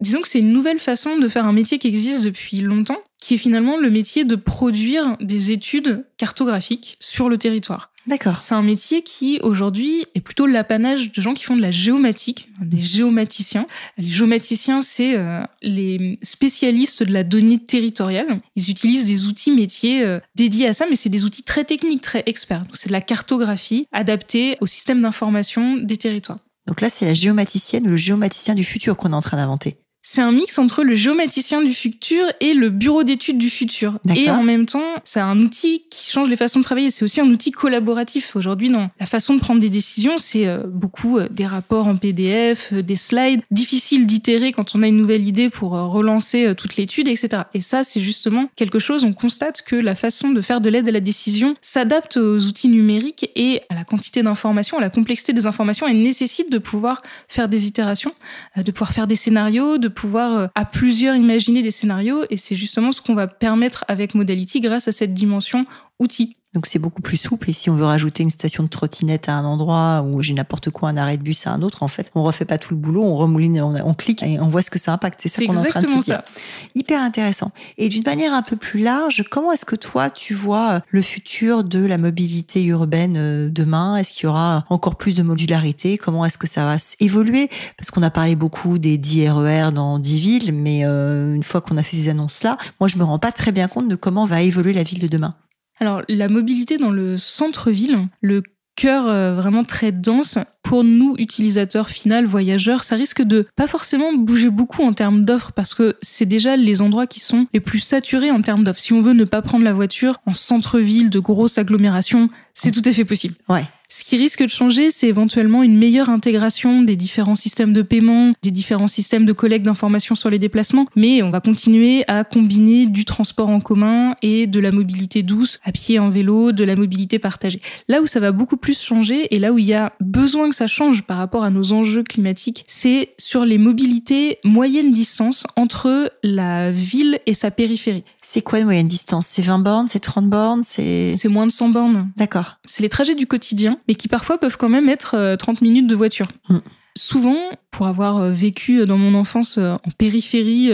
disons 0.02 0.22
que 0.22 0.28
c'est 0.28 0.40
une 0.40 0.54
nouvelle 0.54 0.80
façon 0.80 1.18
de 1.18 1.28
faire 1.28 1.48
un 1.48 1.54
métier 1.54 1.80
qui 1.80 1.88
existe 1.88 2.24
depuis 2.24 2.62
longtemps, 2.62 3.00
qui 3.20 3.34
est 3.34 3.38
finalement 3.38 3.78
le 3.78 3.90
métier 3.90 4.24
de 4.24 4.36
produire 4.36 5.18
des 5.20 5.52
études 5.52 6.06
cartographiques 6.18 6.96
sur 7.00 7.28
le 7.28 7.40
territoire. 7.40 7.92
D'accord. 8.08 8.40
C'est 8.40 8.54
un 8.54 8.62
métier 8.62 9.02
qui 9.02 9.40
aujourd'hui 9.42 10.06
est 10.14 10.22
plutôt 10.22 10.46
l'apanage 10.46 11.12
de 11.12 11.22
gens 11.22 11.34
qui 11.34 11.44
font 11.44 11.56
de 11.56 11.62
la 11.62 11.72
géomatique, 11.72 12.50
des 12.62 12.82
géomaticiens. 12.82 13.68
Les 13.98 14.08
géomaticiens, 14.08 14.82
c'est 14.82 15.16
euh, 15.16 15.44
les 15.64 16.20
spécialistes 16.22 17.02
de 17.02 17.12
la 17.12 17.24
donnée 17.24 17.58
territoriale. 17.58 18.40
Ils 18.56 18.70
utilisent 18.70 19.06
des 19.06 19.26
outils 19.26 19.52
métiers 19.52 20.04
euh, 20.04 20.20
dédiés 20.36 20.68
à 20.68 20.74
ça, 20.74 20.86
mais 20.90 20.96
c'est 20.96 21.10
des 21.10 21.26
outils 21.26 21.44
très 21.44 21.64
techniques, 21.64 22.02
très 22.02 22.24
experts. 22.28 22.66
C'est 22.74 22.90
de 22.90 22.94
la 22.94 23.02
cartographie 23.02 23.88
adaptée 23.92 24.58
au 24.62 24.68
système 24.68 25.02
d'information 25.02 25.78
des 25.78 25.98
territoires. 25.98 26.40
Donc 26.68 26.82
là, 26.82 26.90
c'est 26.90 27.06
la 27.06 27.14
géomaticienne 27.14 27.86
ou 27.88 27.92
le 27.92 27.98
géomaticien 27.98 28.56
du 28.56 28.64
futur 28.64 28.98
qu'on 28.98 29.12
est 29.12 29.16
en 29.16 29.22
train 29.22 29.38
d'inventer 29.38 29.78
c'est 30.08 30.22
un 30.22 30.32
mix 30.32 30.60
entre 30.60 30.84
le 30.84 30.94
géomaticien 30.94 31.64
du 31.64 31.74
futur 31.74 32.28
et 32.40 32.54
le 32.54 32.70
bureau 32.70 33.04
d'études 33.04 33.40
du 33.40 33.50
futur. 33.50 33.98
Et 34.16 34.30
en 34.30 34.44
même 34.44 34.68
temps, 34.68 34.94
c'est 35.04 35.20
un 35.20 35.40
outil 35.40 35.84
qui 35.90 36.12
change 36.12 36.30
les 36.30 36.36
façons 36.36 36.60
de 36.60 36.64
travailler. 36.64 36.92
C'est 36.92 37.04
aussi 37.04 37.22
un 37.22 37.26
outil 37.26 37.50
collaboratif. 37.50 38.36
Aujourd'hui, 38.36 38.70
dans 38.70 38.92
la 39.00 39.06
façon 39.08 39.34
de 39.34 39.40
prendre 39.40 39.60
des 39.60 39.70
décisions, 39.70 40.20
c'est 40.20 40.48
euh, 40.48 40.60
beaucoup 40.68 41.18
euh, 41.18 41.28
des 41.32 41.48
rapports 41.48 41.88
en 41.88 41.96
PDF, 41.96 42.72
euh, 42.72 42.84
des 42.84 42.96
slides, 42.96 43.42
difficile 43.50 44.06
d'itérer 44.06 44.52
quand 44.52 44.76
on 44.76 44.84
a 44.84 44.88
une 44.88 44.98
nouvelle 44.98 45.28
idée 45.28 45.50
pour 45.50 45.72
relancer 45.72 46.54
toute 46.56 46.76
l'étude, 46.76 47.08
etc. 47.08 47.42
Et 47.56 47.62
ça, 47.62 47.84
c'est 47.84 48.00
justement 48.00 48.48
quelque 48.56 48.78
chose, 48.78 49.06
on 49.06 49.14
constate 49.14 49.64
que 49.64 49.76
la 49.76 49.96
façon 49.96 50.30
de 50.30 50.42
faire 50.42 50.62
de 50.62 50.70
l'aide 50.70 50.88
à 50.88 50.92
la 50.92 51.00
décision 51.00 51.56
s'adapte 51.64 52.18
aux 52.18 52.46
outils 52.46 52.68
numériques 52.68 53.32
et 53.36 53.62
à 53.70 53.76
la 53.76 53.84
quantité 53.84 54.22
d'informations, 54.22 54.78
à 54.78 54.82
la 54.82 54.92
complexité 54.92 55.34
des 55.34 55.48
informations 55.48 55.88
et 55.88 55.96
nécessite 55.96 56.52
de 56.52 56.60
pouvoir 56.60 57.02
faire 57.28 57.50
des 57.50 57.66
itérations, 57.66 58.14
de 58.56 58.72
pouvoir 58.72 58.92
faire 58.92 59.08
des 59.08 59.16
scénarios, 59.16 59.80
de 59.80 59.95
pouvoir 59.96 60.34
euh, 60.34 60.48
à 60.54 60.66
plusieurs 60.66 61.16
imaginer 61.16 61.62
des 61.62 61.72
scénarios 61.72 62.24
et 62.30 62.38
c'est 62.38 62.56
justement 62.56 62.92
ce 62.92 63.02
qu'on 63.02 63.16
va 63.16 63.28
permettre 63.28 63.84
avec 63.88 64.14
Modality 64.14 64.62
grâce 64.62 64.88
à 64.88 64.92
cette 64.92 65.14
dimension 65.14 65.66
outil. 66.00 66.38
Donc 66.56 66.68
c'est 66.68 66.80
beaucoup 66.80 67.02
plus 67.02 67.18
souple. 67.18 67.50
Et 67.50 67.54
si 67.54 67.70
on 67.70 67.76
veut 67.76 67.84
rajouter 67.84 68.24
une 68.24 68.30
station 68.30 68.64
de 68.64 68.70
trottinette 68.70 69.28
à 69.28 69.34
un 69.34 69.44
endroit 69.44 70.06
où 70.08 70.24
j'ai 70.24 70.34
n'importe 70.34 70.70
quoi, 70.70 70.88
un 70.88 70.96
arrêt 70.96 71.18
de 71.18 71.22
bus 71.22 71.46
à 71.48 71.52
un 71.52 71.62
autre, 71.62 71.84
en 71.84 71.90
fait, 71.90 72.10
on 72.16 72.24
refait 72.24 72.46
pas 72.46 72.58
tout 72.58 72.74
le 72.74 72.80
boulot, 72.80 73.04
on 73.04 73.18
remouline, 73.18 73.62
on, 73.62 73.94
clique 73.94 74.24
et 74.24 74.40
on 74.40 74.48
voit 74.48 74.62
ce 74.62 74.70
que 74.70 74.80
ça 74.80 74.94
impacte. 74.94 75.20
C'est 75.22 75.28
ça 75.28 75.46
qu'on 75.46 75.54
est 75.54 75.58
en 75.58 75.64
train 75.64 75.82
de 75.82 75.86
se 75.86 75.92
dire. 75.92 76.02
Ça. 76.02 76.26
Hyper 76.74 77.02
intéressant. 77.02 77.52
Et 77.78 77.90
d'une 77.90 78.04
manière 78.04 78.34
un 78.34 78.42
peu 78.42 78.56
plus 78.56 78.82
large, 78.82 79.26
comment 79.30 79.52
est-ce 79.52 79.66
que 79.66 79.76
toi 79.76 80.10
tu 80.10 80.34
vois 80.34 80.72
euh, 80.72 80.80
le 80.90 81.02
futur 81.02 81.66
de 81.66 81.86
la 81.86 81.98
mobilité 81.98 82.64
urbaine 82.64 83.18
euh, 83.18 83.50
demain? 83.50 83.98
Est-ce 83.98 84.14
qu'il 84.14 84.24
y 84.24 84.28
aura 84.28 84.64
encore 84.70 84.96
plus 84.96 85.14
de 85.14 85.24
modularité? 85.24 85.98
Comment 85.98 86.24
est-ce 86.24 86.38
que 86.38 86.48
ça 86.48 86.64
va 86.64 86.78
évoluer? 87.02 87.50
Parce 87.78 87.92
qu'on 87.92 88.04
a 88.04 88.10
parlé 88.10 88.38
beaucoup 88.38 88.78
des 88.78 88.98
10 88.98 89.30
RER 89.30 89.72
dans 89.74 90.00
10 90.00 90.20
villes, 90.22 90.54
mais 90.54 90.86
euh, 90.86 91.36
une 91.36 91.44
fois 91.44 91.60
qu'on 91.60 91.76
a 91.76 91.84
fait 91.84 91.98
ces 91.98 92.08
annonces-là, 92.08 92.58
moi 92.80 92.88
je 92.88 92.98
me 92.98 93.04
rends 93.04 93.20
pas 93.20 93.34
très 93.34 93.52
bien 93.52 93.68
compte 93.68 93.90
de 93.90 93.96
comment 93.98 94.24
va 94.24 94.42
évoluer 94.42 94.72
la 94.72 94.84
ville 94.84 95.00
de 95.00 95.08
demain. 95.08 95.36
Alors, 95.80 96.04
la 96.08 96.30
mobilité 96.30 96.78
dans 96.78 96.92
le 96.92 97.18
centre-ville, 97.18 98.08
le 98.22 98.44
cœur 98.76 99.08
euh, 99.08 99.36
vraiment 99.36 99.64
très 99.64 99.92
dense. 99.92 100.38
Pour 100.62 100.84
nous, 100.84 101.16
utilisateurs 101.18 101.90
final, 101.90 102.26
voyageurs, 102.26 102.84
ça 102.84 102.96
risque 102.96 103.22
de 103.22 103.48
pas 103.56 103.68
forcément 103.68 104.14
bouger 104.14 104.50
beaucoup 104.50 104.84
en 104.84 104.94
termes 104.94 105.24
d'offres 105.24 105.52
parce 105.54 105.74
que 105.74 105.96
c'est 106.02 106.26
déjà 106.26 106.58
les 106.58 106.82
endroits 106.82 107.08
qui 107.08 107.20
sont 107.20 107.48
les 107.54 107.60
plus 107.60 107.80
saturés 107.80 108.32
en 108.32 108.42
termes 108.42 108.64
d'offres. 108.64 108.80
Si 108.80 108.94
on 108.94 109.02
veut 109.02 109.14
ne 109.14 109.24
pas 109.24 109.42
prendre 109.42 109.64
la 109.64 109.74
voiture 109.74 110.18
en 110.26 110.34
centre-ville 110.34 111.10
de 111.10 111.20
grosses 111.20 111.58
agglomérations, 111.58 112.30
c'est 112.54 112.72
tout 112.72 112.82
à 112.86 112.92
fait 112.92 113.06
possible. 113.06 113.36
Ouais. 113.50 113.66
Ce 113.90 114.04
qui 114.04 114.18
risque 114.18 114.44
de 114.44 114.50
changer, 114.50 114.92
c'est 114.92 115.08
éventuellement 115.08 115.64
une 115.64 115.78
meilleure 115.78 116.10
intégration 116.10 116.82
des 116.82 116.96
différents 116.96 117.36
systèmes 117.36 117.74
de 117.74 117.82
paiement, 117.82 118.34
des 118.42 118.52
différents 118.52 118.88
systèmes 118.88 119.26
de 119.26 119.34
collecte 119.34 119.66
d'informations 119.66 120.16
sur 120.16 120.30
les 120.30 120.40
déplacements, 120.40 120.86
mais 120.96 121.22
on 121.22 121.30
va 121.30 121.40
continuer 121.40 122.04
à 122.08 122.24
combiner 122.24 122.88
du 122.88 123.06
transport 123.06 123.50
en 123.50 123.60
commun 123.60 124.16
et 124.22 124.48
de 124.48 124.60
la 124.60 124.72
mobilité 124.72 125.24
douce, 125.24 125.60
à 125.64 125.72
pied, 125.72 126.00
en 126.00 126.10
vélo, 126.10 126.52
de 126.52 126.64
la 126.64 126.76
mobilité 126.76 127.20
partagée. 127.20 127.62
Là 127.88 128.02
où 128.02 128.08
ça 128.08 128.20
va 128.20 128.32
beaucoup 128.32 128.58
plus 128.58 128.80
changer 128.80 129.34
et 129.36 129.40
là 129.40 129.54
où 129.54 129.60
il 129.60 129.66
y 129.66 129.74
a 129.74 129.94
besoin 130.00 130.50
que 130.50 130.56
ça 130.56 130.68
change 130.68 131.04
par 131.04 131.18
rapport 131.18 131.44
à 131.44 131.50
nos 131.50 131.74
enjeux 131.74 132.04
climatiques, 132.04 132.64
c'est 132.68 133.14
sur 133.18 133.46
les 133.46 133.58
mobilités 133.58 134.40
moyenne 134.44 134.92
distance 134.92 135.46
entre 135.56 136.12
la 136.24 136.72
ville 136.72 137.20
et 137.26 137.34
sa 137.34 137.52
périphérie. 137.52 138.04
C'est 138.22 138.42
quoi 138.42 138.60
une 138.60 138.66
moyenne 138.66 138.88
distance? 138.88 139.28
C'est 139.28 139.42
20 139.42 139.60
bornes, 139.60 139.88
c'est 139.88 140.00
30 140.00 140.30
bornes, 140.30 140.64
c'est... 140.64 141.12
C'est 141.14 141.30
moins 141.30 141.48
de 141.48 141.52
100 141.52 141.70
bornes. 141.70 142.12
D'accord. 142.18 142.58
C'est 142.66 142.84
les 142.84 142.90
trajets 142.90 143.16
du 143.16 143.28
quotidien, 143.28 143.75
mais 143.88 143.96
qui 143.96 144.08
parfois 144.08 144.38
peuvent 144.38 144.58
quand 144.58 144.70
même 144.70 144.90
être 144.90 145.36
30 145.38 145.58
euh, 145.58 145.60
minutes 145.62 145.88
de 145.88 145.96
voiture. 145.96 146.28
Mm. 146.50 146.58
Souvent, 146.98 147.38
pour 147.72 147.88
avoir 147.88 148.18
euh, 148.18 148.30
vécu 148.30 148.86
dans 148.86 148.98
mon 148.98 149.16
enfance 149.16 149.58
euh, 149.58 149.74
en 149.74 149.92
périphérie 149.98 150.72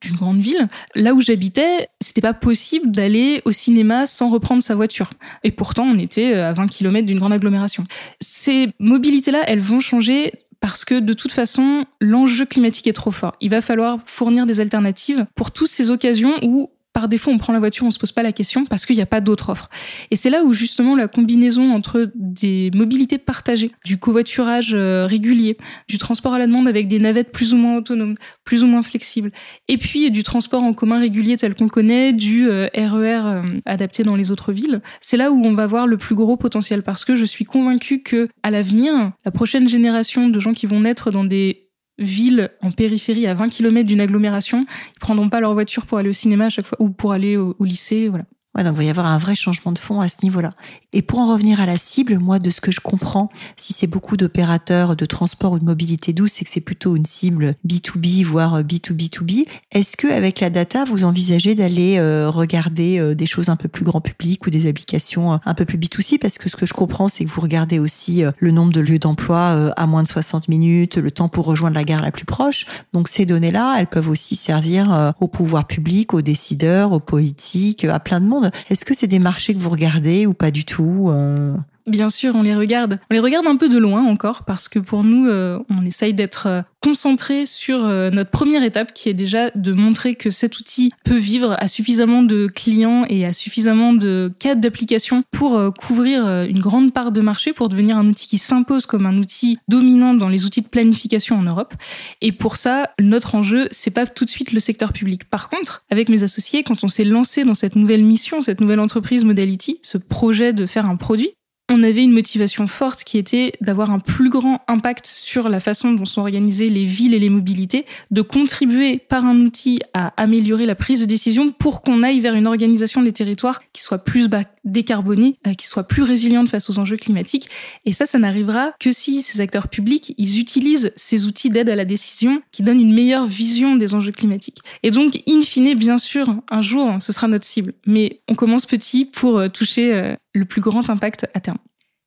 d'une 0.00 0.16
grande 0.16 0.40
ville, 0.40 0.68
là 0.94 1.14
où 1.14 1.20
j'habitais, 1.20 1.88
c'était 2.00 2.20
pas 2.20 2.34
possible 2.34 2.90
d'aller 2.90 3.42
au 3.44 3.52
cinéma 3.52 4.06
sans 4.06 4.30
reprendre 4.30 4.62
sa 4.62 4.74
voiture. 4.74 5.10
Et 5.44 5.50
pourtant, 5.50 5.84
on 5.84 5.98
était 5.98 6.34
à 6.34 6.52
20 6.52 6.68
km 6.68 7.06
d'une 7.06 7.18
grande 7.18 7.32
agglomération. 7.32 7.84
Ces 8.20 8.68
mobilités-là, 8.78 9.42
elles 9.46 9.60
vont 9.60 9.80
changer 9.80 10.32
parce 10.60 10.84
que 10.84 10.98
de 10.98 11.12
toute 11.12 11.32
façon, 11.32 11.84
l'enjeu 12.00 12.44
climatique 12.44 12.86
est 12.88 12.92
trop 12.92 13.10
fort. 13.10 13.32
Il 13.40 13.50
va 13.50 13.60
falloir 13.60 13.98
fournir 14.06 14.46
des 14.46 14.60
alternatives 14.60 15.24
pour 15.34 15.50
toutes 15.50 15.68
ces 15.68 15.90
occasions 15.90 16.34
où 16.42 16.70
par 16.98 17.08
défaut, 17.08 17.30
on 17.30 17.38
prend 17.38 17.52
la 17.52 17.60
voiture, 17.60 17.86
on 17.86 17.92
se 17.92 17.98
pose 18.00 18.10
pas 18.10 18.24
la 18.24 18.32
question 18.32 18.64
parce 18.64 18.84
qu'il 18.84 18.96
n'y 18.96 19.02
a 19.02 19.06
pas 19.06 19.20
d'autre 19.20 19.50
offre. 19.50 19.68
Et 20.10 20.16
c'est 20.16 20.30
là 20.30 20.42
où 20.42 20.52
justement 20.52 20.96
la 20.96 21.06
combinaison 21.06 21.72
entre 21.72 22.10
des 22.16 22.72
mobilités 22.74 23.18
partagées, 23.18 23.70
du 23.84 23.98
covoiturage 23.98 24.74
euh, 24.74 25.06
régulier, 25.06 25.58
du 25.86 25.96
transport 25.96 26.34
à 26.34 26.40
la 26.40 26.48
demande 26.48 26.66
avec 26.66 26.88
des 26.88 26.98
navettes 26.98 27.30
plus 27.30 27.54
ou 27.54 27.56
moins 27.56 27.76
autonomes, 27.76 28.16
plus 28.42 28.64
ou 28.64 28.66
moins 28.66 28.82
flexibles, 28.82 29.30
et 29.68 29.78
puis 29.78 30.10
du 30.10 30.24
transport 30.24 30.64
en 30.64 30.72
commun 30.72 30.98
régulier 30.98 31.36
tel 31.36 31.54
qu'on 31.54 31.68
connaît, 31.68 32.12
du 32.12 32.48
RER 32.48 32.50
euh, 32.50 32.66
e 32.66 33.00
euh, 33.04 33.60
adapté 33.64 34.02
dans 34.02 34.16
les 34.16 34.32
autres 34.32 34.52
villes, 34.52 34.80
c'est 35.00 35.16
là 35.16 35.30
où 35.30 35.40
on 35.46 35.54
va 35.54 35.68
voir 35.68 35.86
le 35.86 35.98
plus 35.98 36.16
gros 36.16 36.36
potentiel 36.36 36.82
parce 36.82 37.04
que 37.04 37.14
je 37.14 37.24
suis 37.24 37.44
convaincue 37.44 38.02
que 38.02 38.28
à 38.42 38.50
l'avenir, 38.50 39.12
la 39.24 39.30
prochaine 39.30 39.68
génération 39.68 40.30
de 40.30 40.40
gens 40.40 40.52
qui 40.52 40.66
vont 40.66 40.80
naître 40.80 41.12
dans 41.12 41.22
des 41.22 41.67
ville 41.98 42.50
en 42.62 42.70
périphérie 42.70 43.26
à 43.26 43.34
20 43.34 43.48
km 43.48 43.86
d'une 43.86 44.00
agglomération, 44.00 44.66
ils 44.94 44.98
prendront 44.98 45.28
pas 45.28 45.40
leur 45.40 45.54
voiture 45.54 45.86
pour 45.86 45.98
aller 45.98 46.08
au 46.08 46.14
cinéma 46.14 46.46
à 46.46 46.50
chaque 46.50 46.66
fois 46.66 46.80
ou 46.80 46.90
pour 46.90 47.12
aller 47.12 47.36
au, 47.36 47.56
au 47.58 47.64
lycée, 47.64 48.08
voilà. 48.08 48.24
Ouais, 48.58 48.64
donc 48.64 48.74
il 48.74 48.78
va 48.78 48.82
y 48.82 48.90
avoir 48.90 49.06
un 49.06 49.18
vrai 49.18 49.36
changement 49.36 49.70
de 49.70 49.78
fond 49.78 50.00
à 50.00 50.08
ce 50.08 50.16
niveau-là. 50.24 50.50
Et 50.92 51.00
pour 51.02 51.20
en 51.20 51.32
revenir 51.32 51.60
à 51.60 51.66
la 51.66 51.76
cible, 51.76 52.18
moi, 52.18 52.40
de 52.40 52.50
ce 52.50 52.60
que 52.60 52.72
je 52.72 52.80
comprends, 52.80 53.30
si 53.56 53.72
c'est 53.72 53.86
beaucoup 53.86 54.16
d'opérateurs 54.16 54.96
de 54.96 55.06
transport 55.06 55.52
ou 55.52 55.58
de 55.60 55.64
mobilité 55.64 56.12
douce, 56.12 56.32
c'est 56.32 56.44
que 56.44 56.50
c'est 56.50 56.60
plutôt 56.60 56.96
une 56.96 57.06
cible 57.06 57.54
B2B, 57.64 58.24
voire 58.24 58.64
B2B2B. 58.64 59.46
Est-ce 59.70 59.96
que 59.96 60.08
avec 60.08 60.40
la 60.40 60.50
data, 60.50 60.82
vous 60.82 61.04
envisagez 61.04 61.54
d'aller 61.54 61.98
euh, 61.98 62.30
regarder 62.30 62.98
euh, 62.98 63.14
des 63.14 63.26
choses 63.26 63.48
un 63.48 63.54
peu 63.54 63.68
plus 63.68 63.84
grand 63.84 64.00
public 64.00 64.44
ou 64.44 64.50
des 64.50 64.66
applications 64.66 65.34
euh, 65.34 65.36
un 65.44 65.54
peu 65.54 65.64
plus 65.64 65.78
B2C 65.78 66.18
Parce 66.18 66.36
que 66.38 66.48
ce 66.48 66.56
que 66.56 66.66
je 66.66 66.74
comprends, 66.74 67.06
c'est 67.06 67.24
que 67.24 67.30
vous 67.30 67.40
regardez 67.40 67.78
aussi 67.78 68.24
le 68.38 68.50
nombre 68.50 68.72
de 68.72 68.80
lieux 68.80 68.98
d'emploi 68.98 69.72
à 69.76 69.86
moins 69.86 70.02
de 70.02 70.08
60 70.08 70.48
minutes, 70.48 70.96
le 70.96 71.12
temps 71.12 71.28
pour 71.28 71.44
rejoindre 71.44 71.76
la 71.76 71.84
gare 71.84 72.02
la 72.02 72.10
plus 72.10 72.24
proche. 72.24 72.66
Donc 72.92 73.08
ces 73.08 73.24
données-là, 73.24 73.76
elles 73.78 73.86
peuvent 73.86 74.08
aussi 74.08 74.34
servir 74.34 75.14
au 75.20 75.28
pouvoir 75.28 75.68
public, 75.68 76.12
aux 76.12 76.22
décideurs, 76.22 76.90
aux 76.90 76.98
politiques, 76.98 77.84
à 77.84 78.00
plein 78.00 78.20
de 78.20 78.26
monde. 78.26 78.47
Est-ce 78.70 78.84
que 78.84 78.94
c'est 78.94 79.06
des 79.06 79.18
marchés 79.18 79.54
que 79.54 79.58
vous 79.58 79.70
regardez 79.70 80.26
ou 80.26 80.34
pas 80.34 80.50
du 80.50 80.64
tout 80.64 81.08
euh? 81.10 81.56
Bien 81.88 82.10
sûr, 82.10 82.34
on 82.34 82.42
les 82.42 82.54
regarde. 82.54 82.98
On 83.10 83.14
les 83.14 83.20
regarde 83.20 83.46
un 83.46 83.56
peu 83.56 83.68
de 83.68 83.78
loin 83.78 84.04
encore 84.04 84.44
parce 84.44 84.68
que 84.68 84.78
pour 84.78 85.04
nous, 85.04 85.26
euh, 85.26 85.58
on 85.70 85.84
essaye 85.84 86.14
d'être 86.14 86.46
euh, 86.46 86.62
concentré 86.80 87.44
sur 87.44 87.80
notre 87.80 88.30
première 88.30 88.62
étape 88.62 88.94
qui 88.94 89.08
est 89.08 89.14
déjà 89.14 89.50
de 89.50 89.72
montrer 89.72 90.14
que 90.14 90.30
cet 90.30 90.60
outil 90.60 90.92
peut 91.04 91.16
vivre 91.16 91.56
à 91.58 91.66
suffisamment 91.66 92.22
de 92.22 92.46
clients 92.46 93.04
et 93.08 93.26
à 93.26 93.32
suffisamment 93.32 93.92
de 93.92 94.32
cas 94.38 94.54
d'application 94.54 95.24
pour 95.32 95.60
couvrir 95.74 96.44
une 96.44 96.60
grande 96.60 96.92
part 96.92 97.10
de 97.10 97.20
marché, 97.20 97.52
pour 97.52 97.68
devenir 97.68 97.98
un 97.98 98.06
outil 98.06 98.28
qui 98.28 98.38
s'impose 98.38 98.86
comme 98.86 99.06
un 99.06 99.18
outil 99.18 99.58
dominant 99.66 100.14
dans 100.14 100.28
les 100.28 100.44
outils 100.44 100.62
de 100.62 100.68
planification 100.68 101.36
en 101.36 101.42
Europe. 101.42 101.74
Et 102.20 102.30
pour 102.30 102.56
ça, 102.56 102.90
notre 103.00 103.34
enjeu, 103.34 103.66
c'est 103.72 103.90
pas 103.90 104.06
tout 104.06 104.24
de 104.24 104.30
suite 104.30 104.52
le 104.52 104.60
secteur 104.60 104.92
public. 104.92 105.24
Par 105.24 105.48
contre, 105.48 105.84
avec 105.90 106.08
mes 106.08 106.22
associés, 106.22 106.62
quand 106.62 106.84
on 106.84 106.88
s'est 106.88 107.04
lancé 107.04 107.44
dans 107.44 107.54
cette 107.54 107.76
nouvelle 107.76 108.04
mission, 108.04 108.40
cette 108.40 108.60
nouvelle 108.60 108.80
entreprise 108.80 109.24
Modality, 109.24 109.80
ce 109.82 109.98
projet 109.98 110.52
de 110.52 110.66
faire 110.66 110.86
un 110.86 110.96
produit, 110.96 111.30
on 111.68 111.82
avait 111.82 112.02
une 112.02 112.12
motivation 112.12 112.66
forte 112.66 113.04
qui 113.04 113.18
était 113.18 113.52
d'avoir 113.60 113.90
un 113.90 113.98
plus 113.98 114.30
grand 114.30 114.62
impact 114.68 115.06
sur 115.06 115.48
la 115.48 115.60
façon 115.60 115.92
dont 115.92 116.06
sont 116.06 116.22
organisées 116.22 116.70
les 116.70 116.84
villes 116.84 117.14
et 117.14 117.18
les 117.18 117.28
mobilités, 117.28 117.84
de 118.10 118.22
contribuer 118.22 118.98
par 118.98 119.24
un 119.24 119.40
outil 119.40 119.80
à 119.92 120.14
améliorer 120.20 120.66
la 120.66 120.74
prise 120.74 121.00
de 121.00 121.06
décision 121.06 121.52
pour 121.52 121.82
qu'on 121.82 122.02
aille 122.02 122.20
vers 122.20 122.34
une 122.34 122.46
organisation 122.46 123.02
des 123.02 123.12
territoires 123.12 123.60
qui 123.72 123.82
soit 123.82 123.98
plus 123.98 124.28
bas 124.28 124.44
décarbonée, 124.70 125.38
euh, 125.46 125.54
qui 125.54 125.66
soit 125.66 125.84
plus 125.84 126.02
résiliente 126.02 126.48
face 126.48 126.70
aux 126.70 126.78
enjeux 126.78 126.96
climatiques. 126.96 127.48
Et 127.84 127.92
ça, 127.92 128.06
ça 128.06 128.18
n'arrivera 128.18 128.72
que 128.80 128.92
si 128.92 129.22
ces 129.22 129.40
acteurs 129.40 129.68
publics, 129.68 130.14
ils 130.18 130.40
utilisent 130.40 130.92
ces 130.96 131.26
outils 131.26 131.50
d'aide 131.50 131.68
à 131.68 131.76
la 131.76 131.84
décision 131.84 132.42
qui 132.52 132.62
donnent 132.62 132.80
une 132.80 132.94
meilleure 132.94 133.26
vision 133.26 133.76
des 133.76 133.94
enjeux 133.94 134.12
climatiques. 134.12 134.58
Et 134.82 134.90
donc, 134.90 135.22
in 135.28 135.42
fine, 135.42 135.74
bien 135.74 135.98
sûr, 135.98 136.36
un 136.50 136.62
jour, 136.62 136.96
ce 137.00 137.12
sera 137.12 137.28
notre 137.28 137.44
cible. 137.44 137.74
Mais 137.86 138.20
on 138.28 138.34
commence 138.34 138.66
petit 138.66 139.04
pour 139.04 139.38
euh, 139.38 139.48
toucher 139.48 139.94
euh, 139.94 140.14
le 140.34 140.44
plus 140.44 140.60
grand 140.60 140.90
impact 140.90 141.26
à 141.34 141.40
terme. 141.40 141.58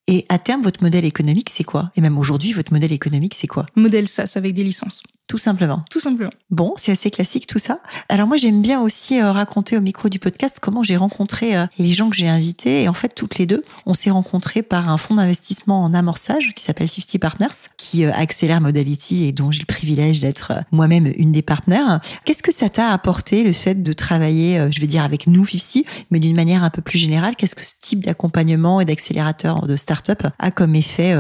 Et 0.08 0.26
à 0.30 0.40
terme, 0.40 0.62
votre 0.62 0.84
modèle 0.84 1.06
économique, 1.06 1.50
c'est 1.50 1.64
quoi? 1.64 1.92
Et 1.96 2.02
même 2.02 2.18
aujourd'hui, 2.18 2.54
votre 2.54 2.74
modèle 2.74 2.92
économique, 2.92 3.36
c'est 3.36 3.48
quoi? 3.48 3.66
Modèle 3.76 4.08
SaaS 4.08 4.34
avec 4.36 4.54
des 4.54 4.64
licences. 4.64 5.04
Tout 5.28 5.38
simplement. 5.38 5.86
Tout 5.90 6.02
simplement. 6.02 6.32
Bon, 6.50 6.74
c'est 6.76 6.92
assez 6.92 7.10
classique 7.10 7.48
tout 7.48 7.58
ça. 7.58 7.80
Alors 8.10 8.28
moi, 8.28 8.36
j'aime 8.36 8.62
bien 8.62 8.82
aussi 8.82 9.22
euh, 9.22 9.32
raconter 9.32 9.78
au 9.78 9.82
micro 9.82 10.10
du 10.10 10.20
podcast 10.20 10.60
comment 10.62 10.84
j'ai 10.84 10.98
rencontré 10.98 11.56
euh, 11.56 11.68
les 11.78 11.94
gens 11.94 12.10
que 12.10 12.18
j'ai 12.18 12.28
invités. 12.28 12.84
Et 12.84 12.90
en 12.90 12.94
fait, 12.94 13.16
toutes 13.16 13.38
les 13.38 13.46
deux, 13.46 13.64
on 13.86 13.94
s'est 13.94 14.10
rencontrés 14.10 14.62
par 14.62 14.90
un 14.90 14.98
fonds 14.98 15.16
d'investissement 15.16 15.86
en 15.86 15.94
amorçage 15.94 16.54
qui 16.54 16.62
s'appelle 16.62 16.90
50 16.90 17.18
Partners, 17.22 17.48
qui 17.78 18.04
euh, 18.04 18.12
accélère 18.14 18.60
Modality 18.60 19.24
et 19.24 19.32
dont 19.32 19.52
j'ai 19.52 19.62
le 19.62 19.66
privilège 19.66 20.20
d'être 20.20 20.52
moi-même 20.72 21.10
une 21.16 21.32
des 21.32 21.42
partenaires. 21.42 22.02
Qu'est-ce 22.26 22.44
que 22.44 22.52
ça 22.54 22.68
t'a 22.68 22.90
apporté 22.90 23.46
le 23.46 23.54
fait 23.54 23.82
de 23.82 23.94
travailler, 23.94 24.68
je 24.70 24.82
vais 24.82 24.88
dire 24.88 25.06
avec 25.06 25.28
nous 25.28 25.46
50, 25.46 25.86
mais 26.12 26.20
d'une 26.20 26.36
manière 26.36 26.66
un 26.66 26.70
peu 26.70 26.82
plus 26.82 26.98
générale? 26.98 27.38
Qu'est-ce 27.38 27.56
que 27.56 27.64
ce 27.64 27.76
type 27.80 28.04
d'accompagnement 28.04 28.82
et 28.82 28.86
d'accélérateur 28.86 29.66
de 29.66 29.78
start-up 29.78 30.24
a 30.40 30.52
comme 30.52 30.76
effet 30.76 31.14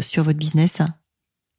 sur 0.00 0.24
votre 0.24 0.38
business? 0.38 0.78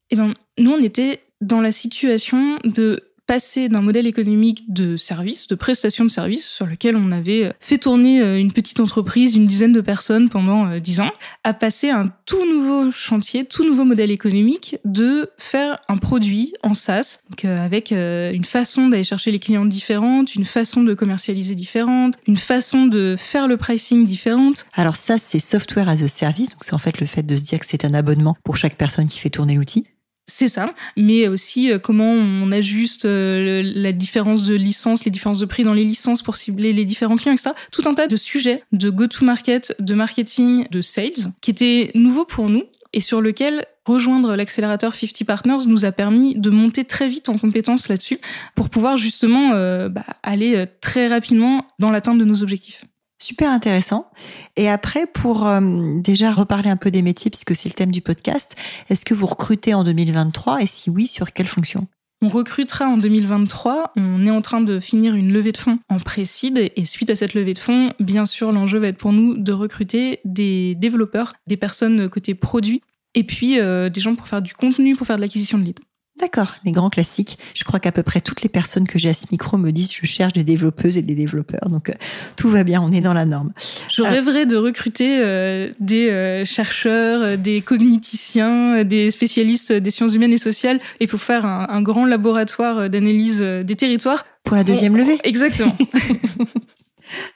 Eh 0.09 0.15
ben, 0.15 0.33
nous, 0.57 0.71
on 0.71 0.83
était 0.83 1.21
dans 1.41 1.61
la 1.61 1.71
situation 1.71 2.57
de 2.63 3.09
passer 3.29 3.69
d'un 3.69 3.81
modèle 3.81 4.07
économique 4.07 4.73
de 4.73 4.97
service, 4.97 5.45
de 5.45 5.53
prestation 5.53 6.03
de 6.03 6.09
service, 6.09 6.43
sur 6.43 6.65
lequel 6.65 6.95
on 6.95 7.11
avait 7.11 7.53
fait 7.59 7.77
tourner 7.77 8.23
euh, 8.23 8.39
une 8.39 8.51
petite 8.51 8.79
entreprise, 8.79 9.35
une 9.35 9.45
dizaine 9.45 9.71
de 9.71 9.81
personnes 9.81 10.29
pendant 10.29 10.65
euh, 10.65 10.79
dix 10.79 10.99
ans, 10.99 11.11
à 11.43 11.53
passer 11.53 11.91
un 11.91 12.11
tout 12.25 12.43
nouveau 12.49 12.89
chantier, 12.89 13.45
tout 13.45 13.63
nouveau 13.65 13.85
modèle 13.85 14.09
économique 14.09 14.77
de 14.83 15.29
faire 15.37 15.75
un 15.89 15.97
produit 15.97 16.53
en 16.63 16.73
SaaS, 16.73 17.19
donc 17.29 17.45
euh, 17.45 17.63
avec 17.63 17.91
une 17.91 18.45
façon 18.45 18.89
d'aller 18.89 19.03
chercher 19.03 19.29
les 19.29 19.37
clients 19.37 19.65
différentes, 19.65 20.33
une 20.33 20.45
façon 20.45 20.81
de 20.81 20.95
commercialiser 20.95 21.53
différente, 21.53 22.15
une 22.25 22.37
façon 22.37 22.87
de 22.87 23.13
faire 23.15 23.47
le 23.47 23.57
pricing 23.57 24.07
différente. 24.07 24.65
Alors 24.73 24.95
ça, 24.95 25.19
c'est 25.19 25.37
software 25.37 25.87
as 25.87 26.01
a 26.01 26.07
service, 26.07 26.49
donc 26.49 26.63
c'est 26.63 26.73
en 26.73 26.79
fait 26.79 26.99
le 26.99 27.05
fait 27.05 27.21
de 27.21 27.37
se 27.37 27.43
dire 27.43 27.59
que 27.59 27.67
c'est 27.67 27.85
un 27.85 27.93
abonnement 27.93 28.35
pour 28.43 28.57
chaque 28.57 28.75
personne 28.75 29.05
qui 29.05 29.19
fait 29.19 29.29
tourner 29.29 29.53
l'outil. 29.53 29.85
C'est 30.29 30.47
ça, 30.47 30.73
mais 30.95 31.27
aussi 31.27 31.71
euh, 31.71 31.79
comment 31.79 32.11
on 32.11 32.51
ajuste 32.51 33.05
euh, 33.05 33.63
la 33.63 33.91
différence 33.91 34.43
de 34.43 34.53
licence, 34.53 35.03
les 35.05 35.11
différences 35.11 35.39
de 35.39 35.47
prix 35.47 35.63
dans 35.63 35.73
les 35.73 35.83
licences 35.83 36.21
pour 36.21 36.35
cibler 36.35 36.71
les 36.71 36.85
différents 36.85 37.15
clients, 37.15 37.33
etc. 37.33 37.49
Tout 37.71 37.81
un 37.87 37.95
tas 37.95 38.07
de 38.07 38.15
sujets 38.15 38.63
de 38.71 38.91
go-to-market, 38.91 39.75
de 39.79 39.93
marketing, 39.95 40.67
de 40.69 40.81
sales, 40.81 41.33
qui 41.41 41.49
étaient 41.49 41.89
nouveaux 41.95 42.25
pour 42.25 42.47
nous 42.47 42.63
et 42.93 43.01
sur 43.01 43.21
lequel 43.21 43.65
rejoindre 43.85 44.35
l'accélérateur 44.35 44.93
50 44.93 45.25
Partners 45.25 45.67
nous 45.67 45.83
a 45.83 45.91
permis 45.91 46.35
de 46.35 46.51
monter 46.51 46.85
très 46.85 47.09
vite 47.09 47.27
en 47.27 47.39
compétences 47.39 47.89
là-dessus 47.89 48.19
pour 48.53 48.69
pouvoir 48.69 48.97
justement 48.97 49.53
euh, 49.53 49.89
bah, 49.89 50.05
aller 50.21 50.65
très 50.79 51.07
rapidement 51.07 51.65
dans 51.79 51.89
l'atteinte 51.89 52.19
de 52.19 52.25
nos 52.25 52.43
objectifs. 52.43 52.85
Super 53.21 53.51
intéressant. 53.51 54.09
Et 54.55 54.69
après, 54.69 55.05
pour 55.05 55.45
euh, 55.45 55.59
déjà 55.99 56.31
reparler 56.31 56.69
un 56.69 56.77
peu 56.77 56.89
des 56.89 57.01
métiers, 57.01 57.29
puisque 57.29 57.55
c'est 57.55 57.69
le 57.69 57.75
thème 57.75 57.91
du 57.91 58.01
podcast, 58.01 58.55
est-ce 58.89 59.05
que 59.05 59.13
vous 59.13 59.25
recrutez 59.25 59.73
en 59.73 59.83
2023 59.83 60.61
et 60.61 60.67
si 60.67 60.89
oui, 60.89 61.05
sur 61.05 61.33
quelle 61.33 61.47
fonction? 61.47 61.87
On 62.21 62.27
recrutera 62.27 62.85
en 62.85 62.97
2023. 62.97 63.93
On 63.95 64.25
est 64.25 64.31
en 64.31 64.41
train 64.41 64.61
de 64.61 64.79
finir 64.79 65.15
une 65.15 65.31
levée 65.31 65.51
de 65.51 65.57
fonds 65.57 65.79
en 65.89 65.99
précide. 65.99 66.71
Et 66.75 66.85
suite 66.85 67.09
à 67.09 67.15
cette 67.15 67.33
levée 67.33 67.53
de 67.53 67.59
fonds, 67.59 67.93
bien 67.99 68.25
sûr, 68.25 68.51
l'enjeu 68.51 68.79
va 68.79 68.87
être 68.87 68.97
pour 68.97 69.13
nous 69.13 69.37
de 69.37 69.51
recruter 69.51 70.19
des 70.25 70.75
développeurs, 70.75 71.33
des 71.47 71.57
personnes 71.57 72.09
côté 72.09 72.35
produit, 72.35 72.81
et 73.15 73.23
puis 73.23 73.59
euh, 73.59 73.89
des 73.89 74.01
gens 74.01 74.15
pour 74.15 74.27
faire 74.27 74.41
du 74.41 74.53
contenu, 74.53 74.95
pour 74.95 75.07
faire 75.07 75.15
de 75.15 75.21
l'acquisition 75.21 75.57
de 75.57 75.63
leads. 75.63 75.81
D'accord, 76.19 76.55
les 76.65 76.73
grands 76.73 76.89
classiques. 76.89 77.37
Je 77.53 77.63
crois 77.63 77.79
qu'à 77.79 77.93
peu 77.93 78.03
près 78.03 78.19
toutes 78.19 78.41
les 78.41 78.49
personnes 78.49 78.85
que 78.85 78.99
j'ai 78.99 79.09
à 79.09 79.13
ce 79.13 79.27
micro 79.31 79.57
me 79.57 79.71
disent 79.71 79.89
je 79.91 80.05
cherche 80.05 80.33
des 80.33 80.43
développeuses 80.43 80.97
et 80.97 81.01
des 81.01 81.15
développeurs. 81.15 81.69
Donc 81.69 81.89
euh, 81.89 81.93
tout 82.35 82.49
va 82.49 82.65
bien, 82.65 82.81
on 82.81 82.91
est 82.91 82.99
dans 82.99 83.13
la 83.13 83.25
norme. 83.25 83.53
Je 83.89 84.01
rêverais 84.01 84.45
de 84.45 84.57
recruter 84.57 85.19
euh, 85.21 85.69
des 85.79 86.09
euh, 86.09 86.43
chercheurs, 86.43 87.37
des 87.37 87.61
cogniticiens, 87.61 88.83
des 88.83 89.11
spécialistes 89.11 89.71
des 89.71 89.91
sciences 89.91 90.13
humaines 90.13 90.33
et 90.33 90.37
sociales 90.37 90.79
et 90.99 91.07
pour 91.07 91.21
faire 91.21 91.45
un, 91.45 91.67
un 91.69 91.81
grand 91.81 92.05
laboratoire 92.05 92.89
d'analyse 92.89 93.41
des 93.41 93.75
territoires. 93.75 94.25
Pour 94.43 94.57
la 94.57 94.65
deuxième 94.65 94.97
levée. 94.97 95.19
Exactement. 95.23 95.75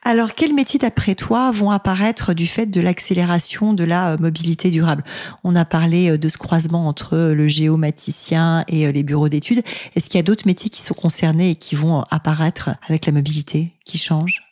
Alors, 0.03 0.35
quels 0.35 0.53
métiers, 0.53 0.79
d'après 0.79 1.15
toi, 1.15 1.51
vont 1.51 1.71
apparaître 1.71 2.33
du 2.33 2.45
fait 2.45 2.65
de 2.65 2.81
l'accélération 2.81 3.73
de 3.73 3.83
la 3.83 4.13
euh, 4.13 4.17
mobilité 4.17 4.69
durable? 4.69 5.03
On 5.43 5.55
a 5.55 5.65
parlé 5.65 6.11
euh, 6.11 6.17
de 6.17 6.29
ce 6.29 6.37
croisement 6.37 6.87
entre 6.87 7.15
euh, 7.15 7.33
le 7.33 7.47
géomaticien 7.47 8.63
et 8.67 8.91
les 8.91 9.03
bureaux 9.03 9.29
d'études. 9.29 9.63
Est-ce 9.95 10.09
qu'il 10.09 10.17
y 10.17 10.19
a 10.19 10.23
d'autres 10.23 10.47
métiers 10.47 10.69
qui 10.69 10.81
sont 10.81 10.93
concernés 10.93 11.51
et 11.51 11.55
qui 11.55 11.75
vont 11.75 12.03
apparaître 12.11 12.71
avec 12.87 13.05
la 13.05 13.11
mobilité, 13.11 13.73
qui 13.85 13.97
changent 13.97 14.43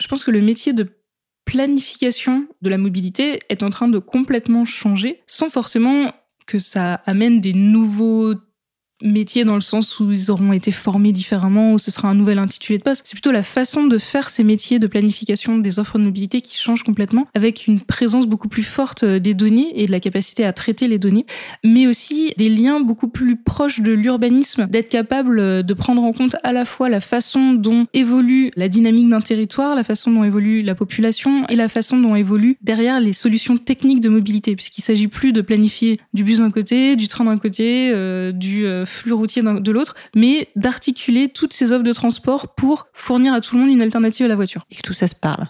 Je 0.00 0.08
pense 0.08 0.24
que 0.24 0.30
le 0.30 0.40
métier 0.40 0.72
de 0.72 0.88
planification 1.44 2.46
de 2.62 2.70
la 2.70 2.78
mobilité 2.78 3.40
est 3.48 3.62
en 3.62 3.70
train 3.70 3.88
de 3.88 3.98
complètement 3.98 4.64
changer, 4.64 5.22
sans 5.26 5.50
forcément 5.50 6.12
que 6.46 6.58
ça 6.58 6.94
amène 7.06 7.40
des 7.40 7.52
nouveaux 7.52 8.34
métiers 9.02 9.44
dans 9.44 9.54
le 9.54 9.60
sens 9.60 10.00
où 10.00 10.10
ils 10.10 10.30
auront 10.30 10.52
été 10.52 10.70
formés 10.70 11.12
différemment, 11.12 11.72
ou 11.72 11.78
ce 11.78 11.90
sera 11.90 12.08
un 12.08 12.14
nouvel 12.14 12.38
intitulé 12.38 12.78
de 12.78 12.82
poste. 12.82 13.02
C'est 13.04 13.14
plutôt 13.14 13.32
la 13.32 13.42
façon 13.42 13.86
de 13.86 13.98
faire 13.98 14.30
ces 14.30 14.44
métiers 14.44 14.78
de 14.78 14.86
planification 14.86 15.58
des 15.58 15.78
offres 15.78 15.98
de 15.98 16.04
mobilité 16.04 16.40
qui 16.40 16.56
change 16.56 16.82
complètement, 16.82 17.26
avec 17.34 17.66
une 17.66 17.80
présence 17.80 18.26
beaucoup 18.26 18.48
plus 18.48 18.62
forte 18.62 19.04
euh, 19.04 19.18
des 19.18 19.34
données 19.34 19.80
et 19.80 19.86
de 19.86 19.92
la 19.92 20.00
capacité 20.00 20.44
à 20.44 20.52
traiter 20.52 20.88
les 20.88 20.98
données, 20.98 21.26
mais 21.64 21.86
aussi 21.86 22.32
des 22.36 22.48
liens 22.48 22.80
beaucoup 22.80 23.08
plus 23.08 23.36
proches 23.36 23.80
de 23.80 23.92
l'urbanisme, 23.92 24.66
d'être 24.66 24.88
capable 24.88 25.38
euh, 25.38 25.62
de 25.62 25.74
prendre 25.74 26.02
en 26.02 26.12
compte 26.12 26.36
à 26.42 26.52
la 26.52 26.64
fois 26.64 26.88
la 26.88 27.00
façon 27.00 27.54
dont 27.54 27.86
évolue 27.94 28.50
la 28.56 28.68
dynamique 28.68 29.08
d'un 29.08 29.20
territoire, 29.20 29.74
la 29.74 29.84
façon 29.84 30.10
dont 30.10 30.24
évolue 30.24 30.62
la 30.62 30.74
population 30.74 31.46
et 31.48 31.56
la 31.56 31.68
façon 31.68 31.98
dont 31.98 32.14
évolue 32.14 32.56
derrière 32.62 33.00
les 33.00 33.12
solutions 33.12 33.56
techniques 33.56 34.00
de 34.00 34.08
mobilité, 34.08 34.56
puisqu'il 34.56 34.82
s'agit 34.82 35.08
plus 35.08 35.32
de 35.32 35.40
planifier 35.40 36.00
du 36.14 36.24
bus 36.24 36.38
d'un 36.38 36.50
côté, 36.50 36.96
du 36.96 37.08
train 37.08 37.24
d'un 37.24 37.38
côté, 37.38 37.90
euh, 37.92 38.32
du 38.32 38.66
flux 38.90 39.12
routier 39.12 39.42
de 39.42 39.72
l'autre, 39.72 39.94
mais 40.14 40.48
d'articuler 40.56 41.28
toutes 41.28 41.52
ces 41.52 41.72
offres 41.72 41.84
de 41.84 41.92
transport 41.92 42.54
pour 42.54 42.86
fournir 42.92 43.32
à 43.32 43.40
tout 43.40 43.54
le 43.54 43.62
monde 43.62 43.70
une 43.70 43.82
alternative 43.82 44.26
à 44.26 44.28
la 44.28 44.36
voiture. 44.36 44.66
Et 44.70 44.76
que 44.76 44.82
tout 44.82 44.92
ça 44.92 45.08
se 45.08 45.14
parle. 45.14 45.46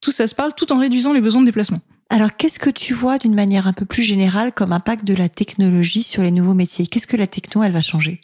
Tout 0.00 0.12
ça 0.12 0.26
se 0.26 0.34
parle 0.34 0.52
tout 0.54 0.72
en 0.72 0.78
réduisant 0.78 1.12
les 1.12 1.20
besoins 1.20 1.40
de 1.40 1.46
déplacement. 1.46 1.80
Alors, 2.10 2.36
qu'est-ce 2.36 2.58
que 2.58 2.70
tu 2.70 2.92
vois 2.92 3.18
d'une 3.18 3.34
manière 3.34 3.66
un 3.66 3.72
peu 3.72 3.86
plus 3.86 4.02
générale 4.02 4.52
comme 4.52 4.72
impact 4.72 5.04
de 5.04 5.14
la 5.14 5.28
technologie 5.28 6.02
sur 6.02 6.22
les 6.22 6.30
nouveaux 6.30 6.52
métiers? 6.54 6.86
Qu'est-ce 6.86 7.06
que 7.06 7.16
la 7.16 7.26
techno, 7.26 7.62
elle 7.62 7.72
va 7.72 7.80
changer? 7.80 8.20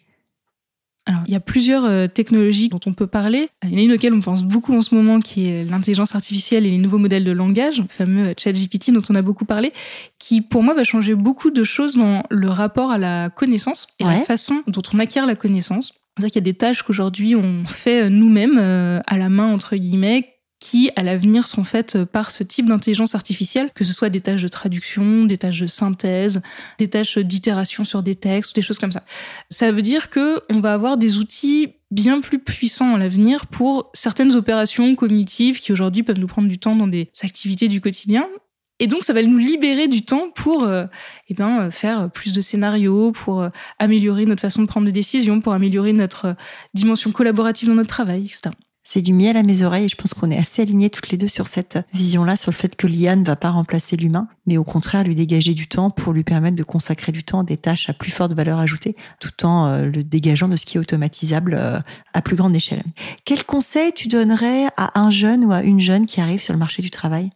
Alors, 1.09 1.23
il 1.27 1.33
y 1.33 1.37
a 1.37 1.41
plusieurs 1.41 1.87
euh, 1.87 2.07
technologies 2.07 2.69
dont 2.69 2.81
on 2.85 2.93
peut 2.93 3.07
parler. 3.07 3.49
Il 3.65 3.71
y 3.71 3.75
en 3.77 3.79
a 3.79 3.83
une 3.83 3.93
auquel 3.93 4.13
on 4.13 4.21
pense 4.21 4.45
beaucoup 4.45 4.77
en 4.77 4.83
ce 4.83 4.95
moment, 4.95 5.21
qui 5.21 5.49
est 5.49 5.65
l'intelligence 5.65 6.15
artificielle 6.15 6.67
et 6.67 6.71
les 6.71 6.77
nouveaux 6.77 6.99
modèles 6.99 7.25
de 7.25 7.33
langage, 7.33 7.79
le 7.79 7.89
fameux 7.89 8.29
euh, 8.29 8.35
ChatGPT 8.37 8.93
dont 8.93 9.03
on 9.09 9.15
a 9.15 9.23
beaucoup 9.23 9.47
parlé, 9.47 9.73
qui 10.19 10.43
pour 10.43 10.63
moi 10.63 10.75
va 10.75 10.85
changer 10.85 11.15
beaucoup 11.15 11.51
de 11.51 11.65
choses 11.65 11.97
dans 11.97 12.25
le 12.29 12.49
rapport 12.49 12.91
à 12.91 12.99
la 12.99 13.31
connaissance 13.31 13.89
et 14.01 14.05
la 14.05 14.19
façon 14.19 14.63
dont 14.67 14.83
on 14.93 14.99
acquiert 14.99 15.27
la 15.27 15.35
connaissance. 15.35 15.93
C'est-à-dire 16.17 16.33
qu'il 16.33 16.43
y 16.43 16.49
a 16.49 16.53
des 16.53 16.59
tâches 16.59 16.83
qu'aujourd'hui 16.83 17.35
on 17.35 17.65
fait 17.65 18.05
euh, 18.05 18.09
nous-mêmes 18.11 18.59
à 18.59 19.17
la 19.17 19.29
main 19.31 19.47
entre 19.47 19.77
guillemets 19.77 20.38
qui, 20.61 20.91
à 20.97 21.03
l'avenir, 21.03 21.47
sont 21.47 21.65
faites 21.65 22.05
par 22.05 22.31
ce 22.31 22.43
type 22.43 22.67
d'intelligence 22.67 23.15
artificielle, 23.15 23.71
que 23.75 23.85
ce 23.85 23.93
soit 23.93 24.11
des 24.11 24.21
tâches 24.21 24.43
de 24.43 24.49
traduction, 24.49 25.25
des 25.25 25.37
tâches 25.37 25.61
de 25.61 25.67
synthèse, 25.67 26.43
des 26.79 26.89
tâches 26.89 27.19
d'itération 27.19 27.85
sur 27.85 28.03
des 28.03 28.15
textes, 28.15 28.57
des 28.57 28.63
choses 28.63 28.79
comme 28.79 28.93
ça. 28.93 29.05
Ça 29.51 29.71
veut 29.71 29.83
dire 29.83 30.11
que 30.11 30.41
on 30.51 30.61
va 30.61 30.75
avoir 30.75 30.97
des 30.97 31.19
outils 31.19 31.75
bien 31.91 32.21
plus 32.21 32.39
puissants 32.39 32.95
à 32.95 32.99
l'avenir 32.99 33.47
pour 33.47 33.91
certaines 33.95 34.35
opérations 34.35 34.95
cognitives 34.95 35.61
qui 35.61 35.73
aujourd'hui 35.73 36.03
peuvent 36.03 36.19
nous 36.19 36.27
prendre 36.27 36.49
du 36.49 36.59
temps 36.59 36.77
dans 36.77 36.89
des 36.89 37.11
activités 37.23 37.69
du 37.69 37.81
quotidien. 37.81 38.29
Et 38.81 38.87
donc, 38.87 39.05
ça 39.05 39.13
va 39.13 39.23
nous 39.23 39.39
libérer 39.39 39.89
du 39.89 40.05
temps 40.05 40.31
pour 40.35 40.63
euh, 40.63 40.85
eh 41.29 41.35
ben, 41.35 41.71
faire 41.71 42.11
plus 42.11 42.33
de 42.33 42.41
scénarios, 42.41 43.11
pour 43.11 43.43
euh, 43.43 43.49
améliorer 43.81 44.25
notre 44.25 44.41
façon 44.41 44.63
de 44.63 44.69
prendre 44.69 44.87
des 44.87 44.93
décisions, 44.93 45.41
pour 45.41 45.53
améliorer 45.53 45.93
notre 45.93 46.27
euh, 46.27 46.35
dimension 46.75 47.11
collaborative 47.11 47.69
dans 47.69 47.75
notre 47.75 47.89
travail, 47.89 48.27
etc 48.27 48.55
c'est 48.91 49.03
du 49.03 49.13
miel 49.13 49.37
à 49.37 49.43
mes 49.43 49.65
oreilles 49.65 49.85
et 49.85 49.89
je 49.89 49.97
pense 49.97 50.15
qu'on 50.15 50.31
est 50.31 50.39
assez 50.39 50.63
alignés 50.63 50.89
toutes 50.89 51.11
les 51.11 51.19
deux 51.19 51.29
sur 51.29 51.47
cette 51.47 51.79
vision-là, 51.93 52.37
sur 52.37 52.51
le 52.51 52.57
fait 52.57 52.75
que 52.75 52.87
l'IA 52.87 53.17
ne 53.17 53.25
va 53.25 53.37
pas 53.37 53.51
remplacer 53.51 53.97
l'humain, 53.97 54.29
mais 54.47 54.57
au 54.57 54.65
contraire 54.65 55.05
lui 55.05 55.15
dégager 55.15 55.53
du 55.53 55.67
temps 55.67 55.91
pour 55.91 56.15
lui 56.15 56.25
permettre 56.25 56.57
de 56.57 56.63
consacrer 56.63 57.13
du 57.13 57.23
temps 57.23 57.41
à 57.41 57.45
des 57.45 57.59
tâches 57.59 57.91
à 57.91 57.93
plus 57.93 58.11
forte 58.11 58.33
valeur 58.33 58.59
ajoutée, 58.59 58.97
tout 59.21 59.45
en 59.45 59.67
euh, 59.67 59.85
le 59.85 60.03
dégageant 60.03 60.49
de 60.49 60.57
ce 60.57 60.65
qui 60.65 60.79
est 60.79 60.81
automatisable 60.81 61.53
euh, 61.53 61.81
à 62.15 62.23
plus 62.23 62.35
grande 62.35 62.57
échelle. 62.57 62.83
Quel 63.27 63.45
conseil 63.45 63.93
tu 63.93 64.09
donnerais 64.09 64.69
à 64.79 64.99
un 64.99 65.11
jeune 65.11 65.45
ou 65.45 65.53
à 65.53 65.63
une 65.63 65.81
jeune 65.81 66.07
qui 66.07 66.23
arrive 66.23 66.41
sur 66.41 66.55
le 66.55 66.59
marché 66.59 66.81
du 66.81 66.89
travail? 66.89 67.29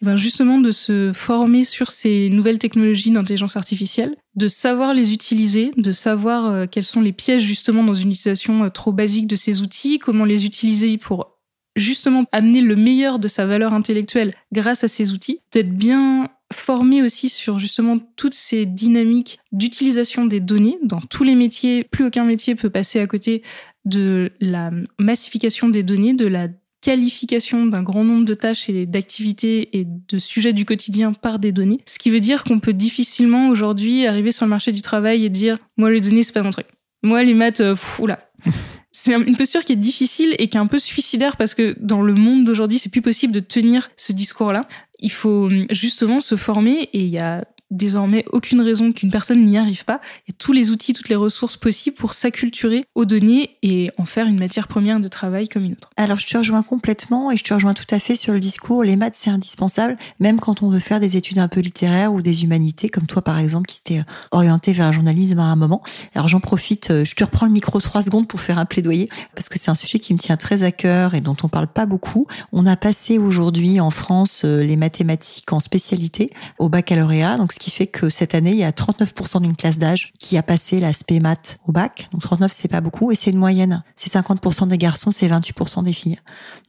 Eh 0.00 0.04
ben 0.04 0.16
justement 0.16 0.58
de 0.58 0.70
se 0.70 1.12
former 1.12 1.64
sur 1.64 1.90
ces 1.90 2.30
nouvelles 2.30 2.58
technologies 2.58 3.10
d'intelligence 3.10 3.56
artificielle, 3.56 4.16
de 4.36 4.46
savoir 4.46 4.94
les 4.94 5.12
utiliser, 5.12 5.72
de 5.76 5.92
savoir 5.92 6.46
euh, 6.46 6.66
quels 6.70 6.84
sont 6.84 7.00
les 7.00 7.12
pièges 7.12 7.42
justement 7.42 7.82
dans 7.82 7.94
une 7.94 8.10
utilisation 8.10 8.64
euh, 8.64 8.68
trop 8.68 8.92
basique 8.92 9.26
de 9.26 9.36
ces 9.36 9.62
outils, 9.62 9.98
comment 9.98 10.24
les 10.24 10.46
utiliser 10.46 10.98
pour 10.98 11.38
justement 11.74 12.24
amener 12.32 12.60
le 12.60 12.76
meilleur 12.76 13.18
de 13.18 13.28
sa 13.28 13.46
valeur 13.46 13.72
intellectuelle 13.74 14.34
grâce 14.52 14.84
à 14.84 14.88
ces 14.88 15.12
outils, 15.12 15.40
d'être 15.52 15.72
bien 15.72 16.28
formé 16.52 17.02
aussi 17.02 17.28
sur 17.28 17.58
justement 17.58 17.98
toutes 18.16 18.34
ces 18.34 18.66
dynamiques 18.66 19.38
d'utilisation 19.52 20.24
des 20.24 20.40
données 20.40 20.78
dans 20.82 21.00
tous 21.00 21.24
les 21.24 21.34
métiers. 21.34 21.84
Plus 21.84 22.06
aucun 22.06 22.24
métier 22.24 22.54
peut 22.54 22.70
passer 22.70 23.00
à 23.00 23.06
côté 23.06 23.42
de 23.84 24.32
la 24.40 24.70
massification 24.98 25.68
des 25.68 25.82
données, 25.82 26.14
de 26.14 26.26
la 26.26 26.48
qualification 26.80 27.66
d'un 27.66 27.82
grand 27.82 28.04
nombre 28.04 28.24
de 28.24 28.34
tâches 28.34 28.68
et 28.68 28.86
d'activités 28.86 29.76
et 29.78 29.84
de 29.84 30.18
sujets 30.18 30.52
du 30.52 30.64
quotidien 30.64 31.12
par 31.12 31.38
des 31.38 31.52
données. 31.52 31.80
Ce 31.86 31.98
qui 31.98 32.10
veut 32.10 32.20
dire 32.20 32.44
qu'on 32.44 32.60
peut 32.60 32.72
difficilement 32.72 33.48
aujourd'hui 33.48 34.06
arriver 34.06 34.30
sur 34.30 34.46
le 34.46 34.50
marché 34.50 34.72
du 34.72 34.82
travail 34.82 35.24
et 35.24 35.28
dire 35.28 35.56
moi 35.76 35.90
les 35.90 36.00
données 36.00 36.22
c'est 36.22 36.32
pas 36.32 36.42
mon 36.42 36.50
truc. 36.50 36.66
Moi 37.02 37.22
les 37.24 37.34
maths, 37.34 37.60
euh, 37.60 37.74
oula. 37.98 38.20
c'est 38.92 39.14
une 39.14 39.36
posture 39.36 39.64
qui 39.64 39.72
est 39.72 39.76
difficile 39.76 40.34
et 40.38 40.48
qui 40.48 40.56
est 40.56 40.60
un 40.60 40.66
peu 40.66 40.78
suicidaire 40.78 41.36
parce 41.36 41.54
que 41.54 41.76
dans 41.80 42.02
le 42.02 42.14
monde 42.14 42.44
d'aujourd'hui, 42.44 42.78
c'est 42.78 42.88
plus 42.88 43.02
possible 43.02 43.32
de 43.32 43.40
tenir 43.40 43.90
ce 43.96 44.12
discours-là. 44.12 44.66
Il 45.00 45.12
faut 45.12 45.46
hum, 45.46 45.66
justement 45.70 46.20
se 46.20 46.36
former 46.36 46.88
et 46.92 47.00
il 47.00 47.08
y 47.08 47.18
a 47.18 47.44
désormais 47.70 48.24
aucune 48.32 48.60
raison 48.60 48.92
qu'une 48.92 49.10
personne 49.10 49.44
n'y 49.44 49.58
arrive 49.58 49.84
pas. 49.84 50.00
Il 50.26 50.34
tous 50.34 50.52
les 50.52 50.70
outils, 50.70 50.92
toutes 50.92 51.08
les 51.08 51.16
ressources 51.16 51.56
possibles 51.56 51.96
pour 51.96 52.14
s'acculturer 52.14 52.84
aux 52.94 53.04
données 53.04 53.56
et 53.62 53.90
en 53.98 54.04
faire 54.04 54.26
une 54.26 54.38
matière 54.38 54.68
première 54.68 55.00
de 55.00 55.08
travail 55.08 55.48
comme 55.48 55.64
une 55.64 55.72
autre. 55.72 55.90
Alors 55.96 56.18
je 56.18 56.26
te 56.26 56.38
rejoins 56.38 56.62
complètement 56.62 57.30
et 57.30 57.36
je 57.36 57.44
te 57.44 57.52
rejoins 57.52 57.74
tout 57.74 57.86
à 57.90 57.98
fait 57.98 58.14
sur 58.14 58.32
le 58.32 58.40
discours. 58.40 58.84
Les 58.84 58.96
maths, 58.96 59.14
c'est 59.16 59.30
indispensable, 59.30 59.98
même 60.20 60.40
quand 60.40 60.62
on 60.62 60.68
veut 60.68 60.78
faire 60.78 61.00
des 61.00 61.16
études 61.16 61.38
un 61.38 61.48
peu 61.48 61.60
littéraires 61.60 62.12
ou 62.12 62.22
des 62.22 62.44
humanités, 62.44 62.88
comme 62.88 63.06
toi 63.06 63.22
par 63.22 63.38
exemple, 63.38 63.66
qui 63.66 63.82
t'es 63.82 64.02
orienté 64.30 64.72
vers 64.72 64.86
un 64.86 64.92
journalisme 64.92 65.38
à 65.38 65.44
un 65.44 65.56
moment. 65.56 65.82
Alors 66.14 66.28
j'en 66.28 66.40
profite, 66.40 66.90
euh, 66.90 67.04
je 67.04 67.14
te 67.14 67.24
reprends 67.24 67.46
le 67.46 67.52
micro 67.52 67.80
trois 67.80 68.02
secondes 68.02 68.28
pour 68.28 68.40
faire 68.40 68.58
un 68.58 68.64
plaidoyer, 68.64 69.08
parce 69.34 69.48
que 69.48 69.58
c'est 69.58 69.70
un 69.70 69.74
sujet 69.74 69.98
qui 69.98 70.14
me 70.14 70.18
tient 70.18 70.36
très 70.36 70.62
à 70.62 70.72
cœur 70.72 71.14
et 71.14 71.20
dont 71.20 71.36
on 71.42 71.48
parle 71.48 71.68
pas 71.68 71.86
beaucoup. 71.86 72.26
On 72.52 72.66
a 72.66 72.76
passé 72.76 73.18
aujourd'hui 73.18 73.80
en 73.80 73.90
France 73.90 74.42
euh, 74.44 74.62
les 74.62 74.76
mathématiques 74.76 75.52
en 75.52 75.60
spécialité 75.60 76.30
au 76.58 76.68
baccalauréat, 76.68 77.36
donc 77.36 77.52
ce 77.58 77.64
qui 77.64 77.70
fait 77.72 77.88
que 77.88 78.08
cette 78.08 78.36
année, 78.36 78.52
il 78.52 78.58
y 78.58 78.62
a 78.62 78.70
39% 78.70 79.42
d'une 79.42 79.56
classe 79.56 79.78
d'âge 79.78 80.12
qui 80.20 80.38
a 80.38 80.44
passé 80.44 80.78
la 80.78 80.92
SP 80.94 81.18
maths 81.20 81.58
au 81.66 81.72
bac. 81.72 82.08
Donc 82.12 82.22
39, 82.22 82.52
c'est 82.54 82.68
pas 82.68 82.80
beaucoup 82.80 83.10
et 83.10 83.16
c'est 83.16 83.30
une 83.30 83.38
moyenne. 83.38 83.82
C'est 83.96 84.12
50% 84.12 84.68
des 84.68 84.78
garçons, 84.78 85.10
c'est 85.10 85.26
28% 85.26 85.82
des 85.82 85.92
filles. 85.92 86.20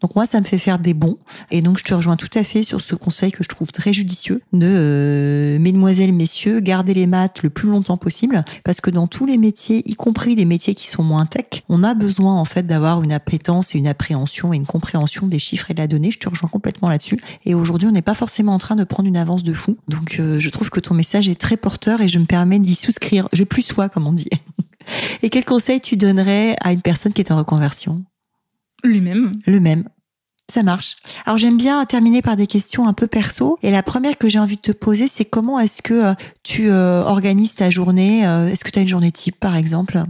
Donc 0.02 0.16
moi, 0.16 0.26
ça 0.26 0.40
me 0.40 0.46
fait 0.46 0.58
faire 0.58 0.80
des 0.80 0.96
bons. 0.96 1.18
Et 1.52 1.62
donc 1.62 1.78
je 1.78 1.84
te 1.84 1.94
rejoins 1.94 2.16
tout 2.16 2.30
à 2.34 2.44
fait 2.44 2.64
sur 2.64 2.82
ce 2.82 2.96
conseil 2.96 3.32
que 3.32 3.44
je 3.44 3.50
trouve 3.50 3.72
très 3.72 3.94
judicieux 3.94 4.42
de 4.52 4.66
euh, 4.66 5.60
mesdemoiselles, 5.60 6.12
messieurs, 6.12 6.60
garder 6.60 6.96
les 6.96 7.06
maths 7.06 7.44
le 7.44 7.52
plus 7.52 7.70
longtemps 7.70 7.98
possible 7.98 8.44
parce 8.64 8.82
que 8.82 8.90
dans 8.90 9.06
tous 9.06 9.28
les 9.28 9.38
métiers, 9.38 9.88
y 9.88 9.94
compris 9.94 10.34
les 10.34 10.46
métiers 10.46 10.74
qui 10.74 10.88
sont 10.88 11.04
moins 11.04 11.28
tech, 11.28 11.64
on 11.70 11.84
a 11.84 11.94
besoin 11.94 12.34
en 12.34 12.46
fait 12.46 12.66
d'avoir 12.66 13.04
une 13.04 13.12
appétence 13.12 13.76
et 13.76 13.78
une 13.78 13.88
appréhension 13.88 14.54
et 14.54 14.56
une 14.56 14.66
compréhension 14.66 15.28
des 15.28 15.40
chiffres 15.40 15.70
et 15.70 15.76
de 15.76 15.82
la 15.82 15.88
donnée. 15.88 16.10
Je 16.10 16.18
te 16.18 16.28
rejoins 16.28 16.50
complètement 16.50 16.90
là-dessus. 16.90 17.22
Et 17.46 17.54
aujourd'hui, 17.54 17.88
on 17.88 17.92
n'est 17.92 18.02
pas 18.02 18.16
forcément 18.16 18.56
en 18.56 18.60
train 18.60 18.76
de 18.76 18.84
prendre 18.84 19.08
une 19.08 19.18
avance 19.18 19.44
de 19.44 19.54
fou. 19.54 19.78
Donc 19.88 20.18
euh, 20.20 20.40
je 20.40 20.50
trouve 20.50 20.72
que 20.72 20.79
ton 20.80 20.94
message 20.94 21.30
est 21.30 21.40
très 21.40 21.58
porteur 21.58 22.02
et 22.02 22.08
je 22.08 22.20
me 22.20 22.26
permets 22.26 22.60
d'y 22.60 22.76
souscrire. 22.76 23.28
Je 23.34 23.44
plus 23.44 23.62
sois, 23.62 23.90
comme 23.90 24.08
on 24.08 24.14
dit. 24.14 24.30
Et 25.22 25.30
quel 25.30 25.46
conseil 25.46 25.82
tu 25.82 25.98
donnerais 25.98 26.56
à 26.62 26.74
une 26.74 26.82
personne 26.82 27.14
qui 27.14 27.22
est 27.22 27.32
en 27.32 27.38
reconversion? 27.38 28.04
Lui-même. 28.84 29.40
Le 29.46 29.60
même. 29.60 29.88
Ça 30.50 30.64
marche. 30.64 30.96
Alors 31.26 31.38
j'aime 31.38 31.58
bien 31.58 31.86
terminer 31.86 32.24
par 32.24 32.36
des 32.36 32.48
questions 32.48 32.88
un 32.88 32.94
peu 32.94 33.06
perso. 33.06 33.60
Et 33.62 33.70
la 33.70 33.84
première 33.84 34.18
que 34.18 34.28
j'ai 34.28 34.40
envie 34.40 34.56
de 34.56 34.62
te 34.62 34.72
poser, 34.72 35.08
c'est 35.08 35.26
comment 35.26 35.60
est-ce 35.60 35.84
que 35.84 35.94
euh, 35.94 36.14
tu 36.42 36.70
euh, 36.70 37.04
organises 37.04 37.54
ta 37.54 37.70
journée? 37.70 38.26
Euh, 38.26 38.48
Est-ce 38.48 38.64
que 38.64 38.72
tu 38.72 38.80
as 38.80 38.82
une 38.82 38.88
journée 38.88 39.12
type, 39.12 39.40
par 39.40 39.56
exemple? 39.56 40.04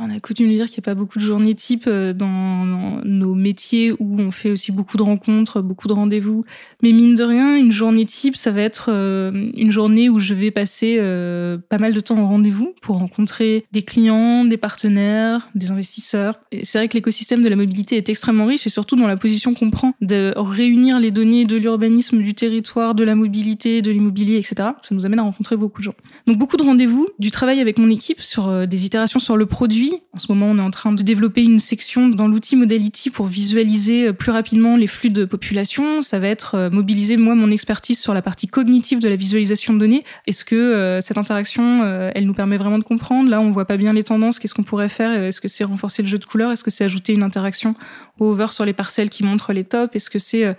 On 0.00 0.10
a 0.10 0.20
coutume 0.20 0.48
de 0.48 0.52
dire 0.52 0.66
qu'il 0.66 0.80
n'y 0.80 0.84
a 0.84 0.88
pas 0.90 0.94
beaucoup 0.94 1.18
de 1.18 1.24
journées 1.24 1.54
type 1.54 1.84
euh, 1.88 2.12
dans, 2.12 2.64
nos 3.04 3.34
métiers 3.34 3.92
où 3.98 4.20
on 4.20 4.30
fait 4.30 4.52
aussi 4.52 4.70
beaucoup 4.70 4.96
de 4.96 5.02
rencontres, 5.02 5.60
beaucoup 5.60 5.88
de 5.88 5.92
rendez-vous. 5.92 6.44
Mais 6.84 6.92
mine 6.92 7.16
de 7.16 7.24
rien, 7.24 7.56
une 7.56 7.72
journée 7.72 8.04
type, 8.04 8.36
ça 8.36 8.52
va 8.52 8.60
être 8.60 8.90
euh, 8.92 9.50
une 9.56 9.72
journée 9.72 10.08
où 10.08 10.20
je 10.20 10.34
vais 10.34 10.52
passer 10.52 10.98
euh, 11.00 11.58
pas 11.68 11.78
mal 11.78 11.92
de 11.92 11.98
temps 11.98 12.16
en 12.16 12.28
rendez-vous 12.28 12.74
pour 12.80 12.98
rencontrer 12.98 13.64
des 13.72 13.82
clients, 13.82 14.44
des 14.44 14.56
partenaires, 14.56 15.48
des 15.56 15.72
investisseurs. 15.72 16.38
C'est 16.62 16.78
vrai 16.78 16.86
que 16.86 16.94
l'écosystème 16.94 17.42
de 17.42 17.48
la 17.48 17.56
mobilité 17.56 17.96
est 17.96 18.08
extrêmement 18.08 18.46
riche 18.46 18.68
et 18.68 18.70
surtout 18.70 18.94
dans 18.94 19.08
la 19.08 19.16
position 19.16 19.52
qu'on 19.52 19.70
prend 19.70 19.94
de 20.00 20.32
réunir 20.36 21.00
les 21.00 21.10
données 21.10 21.44
de 21.44 21.56
l'urbanisme, 21.56 22.18
du 22.22 22.34
territoire, 22.34 22.94
de 22.94 23.02
la 23.02 23.16
mobilité, 23.16 23.82
de 23.82 23.90
l'immobilier, 23.90 24.36
etc. 24.36 24.54
Ça 24.82 24.94
nous 24.94 25.06
amène 25.06 25.18
à 25.18 25.24
rencontrer 25.24 25.56
beaucoup 25.56 25.80
de 25.80 25.84
gens. 25.84 25.94
Donc 26.28 26.38
beaucoup 26.38 26.56
de 26.56 26.62
rendez-vous, 26.62 27.08
du 27.18 27.32
travail 27.32 27.58
avec 27.58 27.78
mon 27.78 27.90
équipe 27.90 28.20
sur 28.20 28.68
des 28.68 28.84
itérations 28.84 29.18
sur 29.18 29.36
le 29.36 29.46
produit 29.46 29.87
en 30.12 30.18
ce 30.18 30.32
moment, 30.32 30.46
on 30.46 30.58
est 30.58 30.62
en 30.62 30.70
train 30.70 30.92
de 30.92 31.02
développer 31.02 31.42
une 31.42 31.60
section 31.60 32.08
dans 32.08 32.26
l'outil 32.26 32.56
Modality 32.56 33.10
pour 33.10 33.26
visualiser 33.26 34.08
euh, 34.08 34.12
plus 34.12 34.32
rapidement 34.32 34.76
les 34.76 34.86
flux 34.86 35.10
de 35.10 35.24
population. 35.24 36.02
Ça 36.02 36.18
va 36.18 36.28
être 36.28 36.54
euh, 36.54 36.70
mobiliser, 36.70 37.16
moi, 37.16 37.34
mon 37.34 37.50
expertise 37.50 38.00
sur 38.00 38.14
la 38.14 38.22
partie 38.22 38.46
cognitive 38.46 38.98
de 38.98 39.08
la 39.08 39.16
visualisation 39.16 39.74
de 39.74 39.78
données. 39.78 40.04
Est-ce 40.26 40.44
que 40.44 40.56
euh, 40.56 41.00
cette 41.00 41.18
interaction, 41.18 41.84
elle 42.14 42.26
nous 42.26 42.34
permet 42.34 42.56
vraiment 42.56 42.78
de 42.78 42.84
comprendre? 42.84 43.30
Là, 43.30 43.40
on 43.40 43.50
voit 43.50 43.64
pas 43.66 43.76
bien 43.76 43.92
les 43.92 44.02
tendances. 44.02 44.38
Qu'est-ce 44.38 44.54
qu'on 44.54 44.62
pourrait 44.62 44.88
faire? 44.88 45.22
Est-ce 45.22 45.40
que 45.40 45.48
c'est 45.48 45.64
renforcer 45.64 46.02
le 46.02 46.08
jeu 46.08 46.18
de 46.18 46.24
couleurs? 46.24 46.52
Est-ce 46.52 46.64
que 46.64 46.70
c'est 46.70 46.84
ajouter 46.84 47.12
une 47.12 47.22
interaction 47.22 47.74
au 48.18 48.30
hover 48.30 48.48
sur 48.50 48.64
les 48.64 48.72
parcelles 48.72 49.10
qui 49.10 49.22
montrent 49.22 49.52
les 49.52 49.64
tops? 49.64 49.94
Est-ce 49.94 50.10
que 50.10 50.18
c'est 50.18 50.56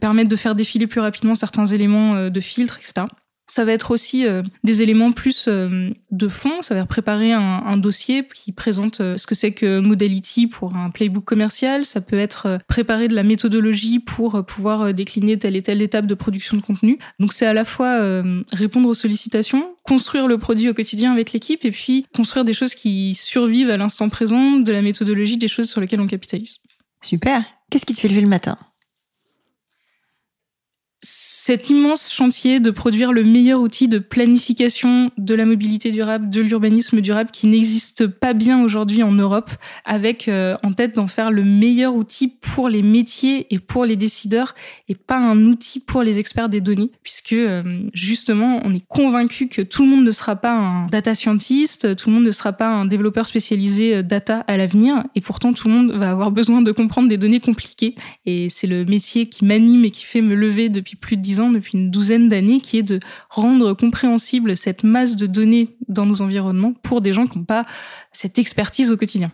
permettre 0.00 0.28
de 0.28 0.36
faire 0.36 0.54
défiler 0.54 0.86
plus 0.86 1.00
rapidement 1.00 1.34
certains 1.34 1.66
éléments 1.66 2.28
de 2.28 2.40
filtre, 2.40 2.78
etc. 2.78 3.06
Ça 3.52 3.66
va 3.66 3.72
être 3.72 3.90
aussi 3.90 4.26
euh, 4.26 4.42
des 4.64 4.80
éléments 4.80 5.12
plus 5.12 5.44
euh, 5.46 5.90
de 6.10 6.28
fond. 6.28 6.62
Ça 6.62 6.74
va 6.74 6.86
préparer 6.86 7.34
un, 7.34 7.76
dossier 7.76 8.26
qui 8.26 8.50
présente 8.50 9.02
euh, 9.02 9.18
ce 9.18 9.26
que 9.26 9.34
c'est 9.34 9.52
que 9.52 9.78
Modality 9.78 10.46
pour 10.46 10.74
un 10.74 10.88
playbook 10.88 11.26
commercial. 11.26 11.84
Ça 11.84 12.00
peut 12.00 12.18
être 12.18 12.58
préparer 12.66 13.08
de 13.08 13.14
la 13.14 13.22
méthodologie 13.22 13.98
pour 13.98 14.42
pouvoir 14.46 14.94
décliner 14.94 15.38
telle 15.38 15.54
et 15.54 15.60
telle 15.60 15.82
étape 15.82 16.06
de 16.06 16.14
production 16.14 16.56
de 16.56 16.62
contenu. 16.62 16.98
Donc 17.20 17.34
c'est 17.34 17.44
à 17.44 17.52
la 17.52 17.66
fois 17.66 18.22
répondre 18.52 18.88
aux 18.88 18.94
sollicitations, 18.94 19.76
construire 19.82 20.28
le 20.28 20.38
produit 20.38 20.70
au 20.70 20.74
quotidien 20.74 21.12
avec 21.12 21.34
l'équipe 21.34 21.62
et 21.66 21.70
puis 21.70 22.06
construire 22.16 22.46
des 22.46 22.54
choses 22.54 22.74
qui 22.74 23.14
survivent 23.14 23.68
à 23.68 23.76
l'instant 23.76 24.08
présent, 24.08 24.60
de 24.60 24.72
la 24.72 24.80
méthodologie, 24.80 25.36
des 25.36 25.48
choses 25.48 25.68
sur 25.68 25.82
lesquelles 25.82 26.00
on 26.00 26.06
capitalise. 26.06 26.56
Super. 27.02 27.44
Qu'est-ce 27.68 27.84
qui 27.84 27.92
te 27.92 28.00
fait 28.00 28.08
lever 28.08 28.22
le 28.22 28.28
matin? 28.28 28.56
Cet 31.04 31.68
immense 31.68 32.12
chantier 32.12 32.60
de 32.60 32.70
produire 32.70 33.12
le 33.12 33.24
meilleur 33.24 33.60
outil 33.60 33.88
de 33.88 33.98
planification 33.98 35.10
de 35.18 35.34
la 35.34 35.44
mobilité 35.44 35.90
durable, 35.90 36.30
de 36.30 36.40
l'urbanisme 36.40 37.00
durable 37.00 37.30
qui 37.32 37.48
n'existe 37.48 38.06
pas 38.06 38.34
bien 38.34 38.62
aujourd'hui 38.62 39.02
en 39.02 39.10
Europe, 39.10 39.50
avec 39.84 40.28
euh, 40.28 40.56
en 40.62 40.72
tête 40.72 40.94
d'en 40.94 41.08
faire 41.08 41.32
le 41.32 41.42
meilleur 41.42 41.96
outil 41.96 42.28
pour 42.28 42.68
les 42.68 42.82
métiers 42.82 43.52
et 43.52 43.58
pour 43.58 43.84
les 43.84 43.96
décideurs 43.96 44.54
et 44.88 44.94
pas 44.94 45.18
un 45.18 45.44
outil 45.46 45.80
pour 45.80 46.04
les 46.04 46.20
experts 46.20 46.48
des 46.48 46.60
données, 46.60 46.92
puisque 47.02 47.32
euh, 47.32 47.80
justement 47.92 48.60
on 48.64 48.72
est 48.72 48.86
convaincu 48.86 49.48
que 49.48 49.62
tout 49.62 49.82
le 49.82 49.88
monde 49.88 50.04
ne 50.04 50.12
sera 50.12 50.36
pas 50.36 50.54
un 50.54 50.86
data 50.86 51.16
scientist, 51.16 51.96
tout 51.96 52.10
le 52.10 52.14
monde 52.14 52.24
ne 52.24 52.30
sera 52.30 52.52
pas 52.52 52.68
un 52.68 52.84
développeur 52.84 53.26
spécialisé 53.26 53.96
euh, 53.96 54.02
data 54.02 54.44
à 54.46 54.56
l'avenir, 54.56 55.02
et 55.16 55.20
pourtant 55.20 55.52
tout 55.52 55.66
le 55.66 55.74
monde 55.74 55.92
va 55.92 56.10
avoir 56.10 56.30
besoin 56.30 56.62
de 56.62 56.70
comprendre 56.70 57.08
des 57.08 57.16
données 57.16 57.40
compliquées, 57.40 57.96
et 58.24 58.48
c'est 58.50 58.68
le 58.68 58.84
métier 58.84 59.28
qui 59.28 59.44
m'anime 59.44 59.84
et 59.84 59.90
qui 59.90 60.04
fait 60.04 60.22
me 60.22 60.36
lever 60.36 60.68
depuis 60.68 60.91
plus 60.96 61.16
de 61.16 61.22
dix 61.22 61.40
ans, 61.40 61.50
depuis 61.50 61.78
une 61.78 61.90
douzaine 61.90 62.28
d'années, 62.28 62.60
qui 62.60 62.78
est 62.78 62.82
de 62.82 62.98
rendre 63.30 63.72
compréhensible 63.74 64.56
cette 64.56 64.84
masse 64.84 65.16
de 65.16 65.26
données 65.26 65.76
dans 65.88 66.06
nos 66.06 66.22
environnements 66.22 66.74
pour 66.82 67.00
des 67.00 67.12
gens 67.12 67.26
qui 67.26 67.38
n'ont 67.38 67.44
pas 67.44 67.64
cette 68.12 68.38
expertise 68.38 68.90
au 68.90 68.96
quotidien. 68.96 69.32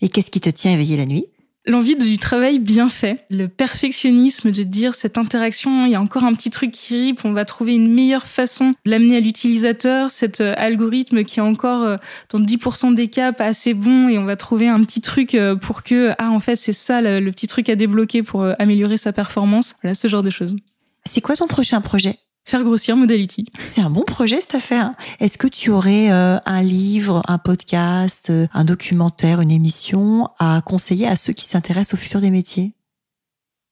Et 0.00 0.08
qu'est-ce 0.08 0.30
qui 0.30 0.40
te 0.40 0.50
tient 0.50 0.72
éveillé 0.72 0.96
la 0.96 1.06
nuit? 1.06 1.26
L'envie 1.66 1.94
du 1.94 2.16
travail 2.16 2.58
bien 2.58 2.88
fait, 2.88 3.26
le 3.28 3.46
perfectionnisme 3.46 4.50
de 4.50 4.62
dire 4.62 4.94
cette 4.94 5.18
interaction, 5.18 5.84
il 5.84 5.92
y 5.92 5.94
a 5.94 6.00
encore 6.00 6.24
un 6.24 6.32
petit 6.32 6.48
truc 6.48 6.70
qui 6.70 6.98
ripe, 6.98 7.24
on 7.26 7.32
va 7.32 7.44
trouver 7.44 7.74
une 7.74 7.92
meilleure 7.92 8.26
façon 8.26 8.70
de 8.86 8.90
l'amener 8.90 9.18
à 9.18 9.20
l'utilisateur, 9.20 10.10
cet 10.10 10.40
euh, 10.40 10.54
algorithme 10.56 11.22
qui 11.22 11.38
est 11.38 11.42
encore 11.42 11.82
euh, 11.82 11.96
dans 12.30 12.40
10% 12.40 12.94
des 12.94 13.08
cas 13.08 13.32
pas 13.32 13.44
assez 13.44 13.74
bon 13.74 14.08
et 14.08 14.16
on 14.16 14.24
va 14.24 14.36
trouver 14.36 14.68
un 14.68 14.82
petit 14.84 15.02
truc 15.02 15.34
euh, 15.34 15.54
pour 15.54 15.82
que, 15.82 16.12
ah 16.16 16.30
en 16.30 16.40
fait 16.40 16.56
c'est 16.56 16.72
ça 16.72 17.02
le, 17.02 17.20
le 17.20 17.30
petit 17.30 17.46
truc 17.46 17.68
à 17.68 17.76
débloquer 17.76 18.22
pour 18.22 18.42
améliorer 18.58 18.96
sa 18.96 19.12
performance, 19.12 19.74
voilà 19.82 19.94
ce 19.94 20.08
genre 20.08 20.22
de 20.22 20.30
choses. 20.30 20.56
C'est 21.04 21.20
quoi 21.20 21.36
ton 21.36 21.46
prochain 21.46 21.80
projet? 21.80 22.18
Faire 22.44 22.64
grossir 22.64 22.96
Modality. 22.96 23.44
C'est 23.62 23.80
un 23.80 23.90
bon 23.90 24.02
projet 24.02 24.40
cette 24.40 24.54
affaire. 24.54 24.92
Est-ce 25.20 25.38
que 25.38 25.46
tu 25.46 25.70
aurais 25.70 26.10
euh, 26.10 26.38
un 26.46 26.62
livre, 26.62 27.22
un 27.28 27.38
podcast, 27.38 28.30
euh, 28.30 28.46
un 28.54 28.64
documentaire, 28.64 29.40
une 29.40 29.50
émission 29.50 30.28
à 30.38 30.62
conseiller 30.64 31.06
à 31.06 31.16
ceux 31.16 31.32
qui 31.32 31.44
s'intéressent 31.44 31.94
au 31.94 32.02
futur 32.02 32.20
des 32.20 32.30
métiers? 32.30 32.72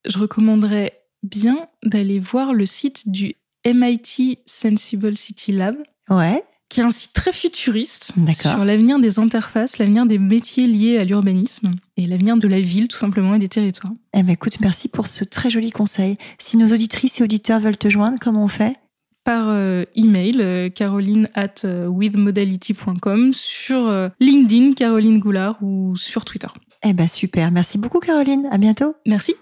Je 0.07 0.19
recommanderais 0.19 1.01
bien 1.23 1.67
d'aller 1.83 2.21
voir 2.21 2.53
le 2.53 2.67
site 2.67 3.09
du 3.09 3.35
MIT 3.67 4.38
Sensible 4.47 5.17
City 5.17 5.53
Lab. 5.53 5.77
Ouais 6.09 6.45
qui 6.68 6.81
est 6.81 6.85
un 6.85 6.90
site 6.90 7.12
très 7.14 7.33
futuriste 7.33 8.12
sur 8.40 8.64
l'avenir 8.64 8.98
des 8.98 9.18
interfaces, 9.18 9.78
l'avenir 9.78 10.07
des 10.07 10.18
métiers 10.18 10.66
liés 10.66 10.98
à 10.98 11.04
l'urbanisme 11.04 11.72
et 11.96 12.07
l'avenir 12.07 12.37
de 12.37 12.46
la 12.46 12.61
ville 12.61 12.88
tout 12.88 12.96
simplement 12.96 13.35
et 13.35 13.38
des 13.38 13.48
territoires. 13.48 13.92
Eh 14.14 14.22
ben 14.22 14.33
écoute, 14.33 14.61
merci 14.61 14.88
pour 14.88 15.07
ce 15.07 15.24
très 15.24 15.50
joli 15.50 15.70
conseil. 15.70 16.18
Si 16.38 16.57
nos 16.57 16.72
auditrices 16.72 17.20
et 17.20 17.24
auditeurs 17.24 17.61
veulent 17.61 17.78
te 17.78 17.88
joindre, 17.88 18.18
comment 18.20 18.44
on 18.44 18.48
fait? 18.48 18.76
Par 19.24 19.48
euh, 19.48 19.85
email 19.94 20.38
euh, 20.40 20.68
caroline 20.68 21.28
at 21.35 21.64
euh, 21.64 21.87
withmodality.com 21.87 23.33
sur 23.33 24.11
LinkedIn 24.20 24.72
Caroline 24.74 25.18
Goulard 25.18 25.62
ou 25.62 25.96
sur 25.96 26.24
Twitter. 26.24 26.48
Eh 26.85 26.92
ben 26.92 27.09
super, 27.09 27.50
merci 27.50 27.78
beaucoup 27.78 27.98
Caroline, 27.98 28.48
à 28.52 28.59
bientôt. 28.59 28.94
Merci. 29.07 29.35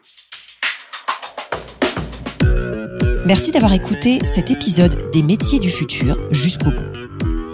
Merci 3.27 3.51
d'avoir 3.51 3.73
écouté 3.73 4.21
cet 4.25 4.53
épisode 4.53 5.11
des 5.13 5.25
métiers 5.25 5.59
du 5.59 5.71
futur 5.71 6.17
jusqu'au 6.31 6.71
bout. 6.71 7.06